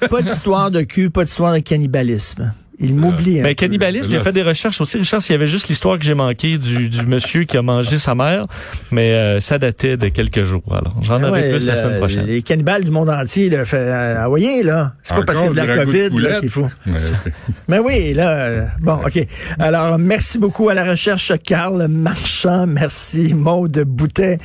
pas 0.09 0.21
d'histoire 0.21 0.69
de 0.69 0.81
cul, 0.81 1.09
pas 1.09 1.23
d'histoire 1.25 1.53
de 1.53 1.59
cannibalisme. 1.59 2.53
Il 2.79 2.95
m'oublie. 2.95 3.39
un 3.41 3.43
Ben 3.43 3.55
cannibalisme, 3.55 4.09
j'ai 4.09 4.19
fait 4.19 4.31
des 4.31 4.43
recherches 4.43 4.79
aussi. 4.79 4.97
Richard, 4.97 5.21
s'il 5.21 5.33
y 5.33 5.35
avait 5.35 5.47
juste 5.47 5.67
l'histoire 5.67 5.97
que 5.97 6.05
j'ai 6.05 6.13
manquée 6.13 6.57
du, 6.57 6.89
du 6.89 7.05
monsieur 7.05 7.43
qui 7.43 7.57
a 7.57 7.61
mangé 7.61 7.97
sa 7.97 8.15
mère, 8.15 8.45
mais 8.91 9.11
euh, 9.13 9.39
ça 9.39 9.57
datait 9.57 9.97
de 9.97 10.07
quelques 10.09 10.43
jours. 10.45 10.63
Alors, 10.71 10.95
j'en 11.01 11.21
Ah 11.23 11.29
aurai 11.29 11.41
ouais, 11.41 11.51
plus 11.51 11.65
la 11.65 11.75
semaine 11.75 11.97
prochaine. 11.97 12.25
Les 12.25 12.41
cannibales 12.41 12.83
du 12.85 12.91
monde 12.91 13.09
entier, 13.09 13.49
là, 13.49 13.65
fait, 13.65 13.77
euh, 13.77 14.15
ah, 14.19 14.27
voyez, 14.27 14.63
là. 14.63 14.93
C'est 15.03 15.15
pas 15.15 15.23
parce 15.23 15.39
qu'il 15.39 15.47
y 15.55 15.59
a 15.59 15.63
de 15.63 15.67
la 15.67 15.85
COVID 15.85 16.39
qu'il 16.39 16.49
faut. 16.49 16.69
Ouais, 16.87 16.93
Mais 17.67 17.79
oui, 17.79 18.13
là, 18.13 18.29
euh, 18.29 18.65
bon, 18.79 18.99
OK. 19.05 19.27
Alors, 19.59 19.97
merci 19.99 20.37
beaucoup 20.37 20.69
à 20.69 20.73
la 20.73 20.83
recherche, 20.85 21.33
Carl 21.43 21.87
Marchand. 21.89 22.65
Merci, 22.65 23.33
Maude 23.33 23.83
Boutet, 23.85 24.39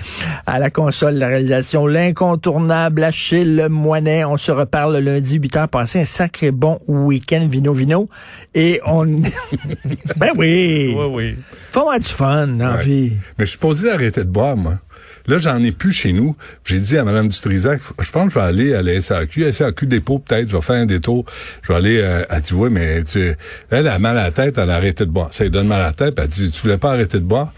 à 0.46 0.58
la 0.58 0.70
console, 0.70 1.14
la 1.14 1.28
réalisation, 1.28 1.86
l'incontournable 1.86 3.04
Achille 3.04 3.68
Moinet. 3.70 4.24
On 4.24 4.36
se 4.36 4.50
reparle 4.50 4.96
lundi, 4.98 5.38
8 5.38 5.56
heures. 5.56 5.68
Passez 5.68 6.00
un 6.00 6.04
sacré 6.04 6.50
bon 6.50 6.80
week-end, 6.88 7.46
Vino 7.50 7.72
Vino. 7.72 8.08
Et 8.54 8.80
on... 8.86 9.04
ben 10.16 10.30
oui! 10.36 10.94
Oui, 10.96 11.06
oui. 11.10 11.36
Faut 11.72 11.80
avoir 11.80 11.98
du 12.00 12.08
fun 12.08 12.46
dans 12.48 12.70
la 12.70 12.76
Ouais. 12.76 12.84
vie. 12.84 13.12
Mais 13.38 13.44
je 13.46 13.50
suis 13.50 13.58
posé 13.58 13.86
d'arrêter 13.88 14.20
de 14.20 14.28
boire, 14.30 14.56
moi. 14.56 14.78
Là, 15.26 15.38
j'en 15.38 15.62
ai 15.62 15.72
plus 15.72 15.92
chez 15.92 16.12
nous. 16.12 16.36
J'ai 16.66 16.78
dit 16.80 16.98
à 16.98 17.04
Mme 17.04 17.28
Dutrisac, 17.28 17.80
je 18.00 18.10
pense 18.10 18.26
que 18.28 18.34
je 18.34 18.38
vais 18.38 18.44
aller 18.44 18.74
à 18.74 18.82
la 18.82 19.00
SAQ, 19.00 19.50
SAQ 19.52 19.86
dépôt 19.86 20.18
peut-être, 20.18 20.50
je 20.50 20.56
vais 20.56 20.62
faire 20.62 20.76
un 20.76 20.84
détour. 20.86 21.24
Je 21.62 21.68
vais 21.68 21.78
aller, 21.78 22.00
euh, 22.02 22.24
dit, 22.40 22.52
oui, 22.52 22.68
mais 22.70 23.02
tu, 23.04 23.32
elle, 23.70 23.88
a 23.88 23.98
mal 23.98 24.18
à 24.18 24.24
la 24.24 24.30
tête, 24.32 24.58
elle 24.58 24.68
a 24.70 24.74
arrêté 24.74 25.06
de 25.06 25.10
boire. 25.10 25.28
Ça 25.32 25.44
lui 25.44 25.50
donne 25.50 25.66
mal 25.66 25.80
à 25.80 25.86
la 25.86 25.92
tête, 25.94 26.14
elle 26.18 26.28
dit, 26.28 26.50
tu 26.50 26.60
voulais 26.60 26.76
pas 26.76 26.90
arrêter 26.90 27.18
de 27.18 27.24
boire? 27.24 27.52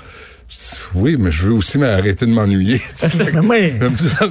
Je 0.48 0.54
dis, 0.54 0.76
oui, 0.94 1.16
mais 1.18 1.32
je 1.32 1.42
veux 1.42 1.52
aussi 1.54 1.76
m'arrêter 1.76 2.24
de 2.26 2.30
m'ennuyer. 2.30 2.78
tu 2.96 3.06
oui. 3.42 3.72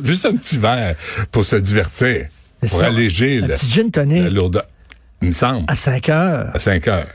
Juste- 0.06 0.25
un 0.27 0.36
petit 0.38 0.58
verre 0.58 0.96
pour 1.30 1.44
se 1.44 1.58
divertir, 1.58 2.27
pour 2.62 2.70
ça. 2.70 2.86
alléger 2.88 3.39
Un 3.44 3.48
la, 3.48 3.56
petit 3.56 3.70
gin 3.70 3.89
la 3.96 4.30
lourdeur. 4.30 4.63
Il 5.25 5.29
me 5.29 5.34
semble, 5.34 5.65
à 5.67 5.74
5 5.75 6.10
heures. 6.10 6.51
à 6.53 6.60
5 6.60 6.88
heures. 6.88 7.08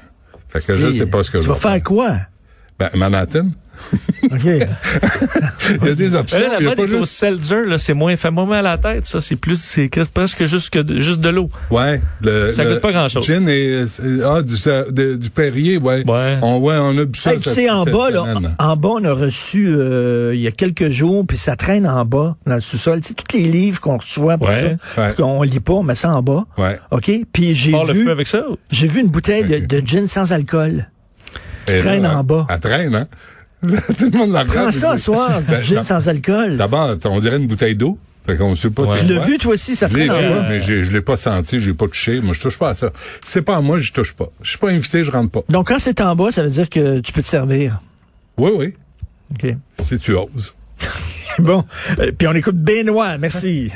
Fait 0.49 0.59
que 0.67 0.75
je 0.75 0.91
sais 0.91 1.07
pas 1.07 1.23
ce 1.23 1.31
que 1.31 1.39
tu 1.39 1.45
je 1.45 1.49
vas 1.49 1.55
vais 1.55 1.61
faire 1.61 1.83
quoi? 1.85 2.17
Ben, 2.77 2.91
Manhattan. 2.97 3.51
OK. 4.31 4.45
Il 5.83 5.87
y 5.87 5.91
a 5.91 5.95
des 5.95 6.15
options. 6.15 6.39
Là, 6.39 6.47
y 6.47 6.51
la 6.65 6.71
a 6.71 6.75
mode 6.77 6.91
est 6.91 6.95
au 6.95 7.07
seltzer, 7.07 7.65
là, 7.67 7.79
c'est 7.79 7.95
moins, 7.95 8.15
fait 8.17 8.31
moins 8.31 8.47
mal 8.47 8.67
à 8.67 8.73
la 8.73 8.79
tête, 8.79 9.07
ça. 9.07 9.21
C'est 9.21 9.37
plus, 9.37 9.61
c'est 9.61 9.89
que- 9.89 10.03
presque 10.05 10.45
juste 10.45 10.71
que 10.71 10.79
de, 10.79 11.01
juste 11.01 11.21
de 11.21 11.29
l'eau. 11.29 11.49
Ouais. 11.71 12.01
Le, 12.23 12.53
Ça 12.53 12.65
le 12.65 12.73
coûte 12.75 12.81
pas 12.83 12.93
grand-chose. 12.93 13.25
Gin 13.27 13.49
et, 13.49 13.85
ah, 14.25 14.43
du, 14.43 14.57
ça- 14.57 14.85
de- 14.91 15.17
du 15.17 15.31
Perrier, 15.31 15.79
ouais. 15.79 16.05
Ouais. 16.09 16.39
On, 16.43 16.59
ouais, 16.59 16.77
on 16.79 16.97
a 16.99 17.05
bu 17.05 17.19
ça. 17.19 17.33
Hey, 17.33 17.41
tu 17.41 17.51
sais, 17.51 17.71
en 17.71 17.85
bas, 17.85 18.11
là, 18.11 18.25
en 18.59 18.77
bas, 18.77 18.89
on 18.91 19.05
a 19.05 19.13
reçu 19.13 19.67
euh, 19.69 20.33
il 20.35 20.41
y 20.41 20.47
a 20.47 20.51
quelques 20.53 20.91
jours, 20.91 21.25
puis 21.27 21.37
ça 21.39 21.57
traîne 21.57 21.87
en 21.87 22.05
bas, 22.05 22.37
dans 22.47 22.55
le 22.55 22.61
sous-sol. 22.61 23.01
Tu 23.01 23.09
sais, 23.09 23.15
tous 23.15 23.37
les 23.37 23.45
livres 23.49 23.81
qu'on 23.81 23.97
reçoit 23.97 24.37
pour 24.39 24.49
Ouais, 24.49 24.77
ça, 24.95 25.03
ouais. 25.03 25.15
qu'on 25.15 25.43
lit 25.43 25.61
pas, 25.61 25.73
on 25.75 25.83
met 25.83 25.95
ça 25.95 26.11
en 26.11 26.23
bas. 26.23 26.45
Ouais. 26.59 26.79
OK? 26.91 27.11
Puis 27.33 27.55
j'ai 27.55 27.73
Part 27.73 27.87
le 27.87 27.93
vu, 27.95 28.05
feu 28.05 28.11
avec 28.11 28.27
ça. 28.29 28.45
j'ai 28.71 28.87
vu 28.87 29.01
une 29.01 29.09
bouteille 29.09 29.67
de, 29.67 29.83
gin 29.85 30.07
sans 30.07 30.33
alcool. 30.33 30.87
Là, 31.69 31.79
traîne 31.81 32.07
en 32.07 32.25
bas. 32.25 32.47
Elle 32.49 32.61
traîne, 32.61 32.95
hein? 32.95 33.07
Tout 33.99 34.11
le 34.11 34.17
monde 34.19 34.33
la 34.33 34.45
Prends 34.45 34.53
regarde. 34.67 34.73
ça, 34.73 34.95
et 34.95 34.99
ce 34.99 35.05
soir, 35.05 35.41
Ben, 35.49 35.63
gin 35.63 35.83
sans 35.85 36.09
alcool. 36.09 36.57
D'abord, 36.57 36.97
on 37.05 37.21
dirait 37.21 37.37
une 37.37 37.47
bouteille 37.47 37.75
d'eau. 37.77 37.99
Fait 38.27 38.37
qu'on 38.37 38.55
sait 38.55 38.71
pas 38.71 38.83
Ouais. 38.83 38.99
Tu 39.01 39.07
l'as 39.07 39.25
vu, 39.25 39.39
toi 39.39 39.55
aussi, 39.55 39.75
ça 39.77 39.89
traîne 39.89 40.11
en 40.11 40.15
bas. 40.15 40.47
mais 40.49 40.61
je 40.61 40.75
l'ai 40.93 41.01
pas 41.01 41.17
senti, 41.17 41.59
j'ai 41.61 41.73
pas 41.73 41.87
touché. 41.89 42.21
Moi, 42.21 42.35
je 42.35 42.41
touche 42.41 42.59
pas 42.59 42.71
à 42.71 42.75
ça. 42.75 42.91
C'est 43.23 43.43
pas 43.43 43.57
à 43.57 43.61
moi, 43.61 43.79
je 43.79 43.93
touche 43.93 44.13
pas. 44.13 44.31
Je 44.43 44.51
suis 44.51 44.59
pas 44.59 44.69
invité, 44.71 45.05
je 45.05 45.11
rentre 45.11 45.31
pas. 45.31 45.41
Donc, 45.49 45.69
quand 45.69 45.79
c'est 45.79 46.01
en 46.01 46.15
bas, 46.15 46.31
ça 46.31 46.43
veut 46.43 46.51
dire 46.51 46.69
que 46.69 47.01
tu 47.01 47.13
peux 47.13 47.23
te 47.23 47.29
servir. 47.29 47.81
Oui, 48.37 48.51
oui. 48.55 48.75
OK. 49.33 49.55
Si 49.79 49.99
tu 49.99 50.15
oses. 50.15 50.55
Bon. 51.39 51.65
Euh, 52.01 52.11
Puis 52.19 52.27
on 52.27 52.35
écoute 52.35 52.57
Benoît. 52.57 53.17
Merci. 53.17 53.71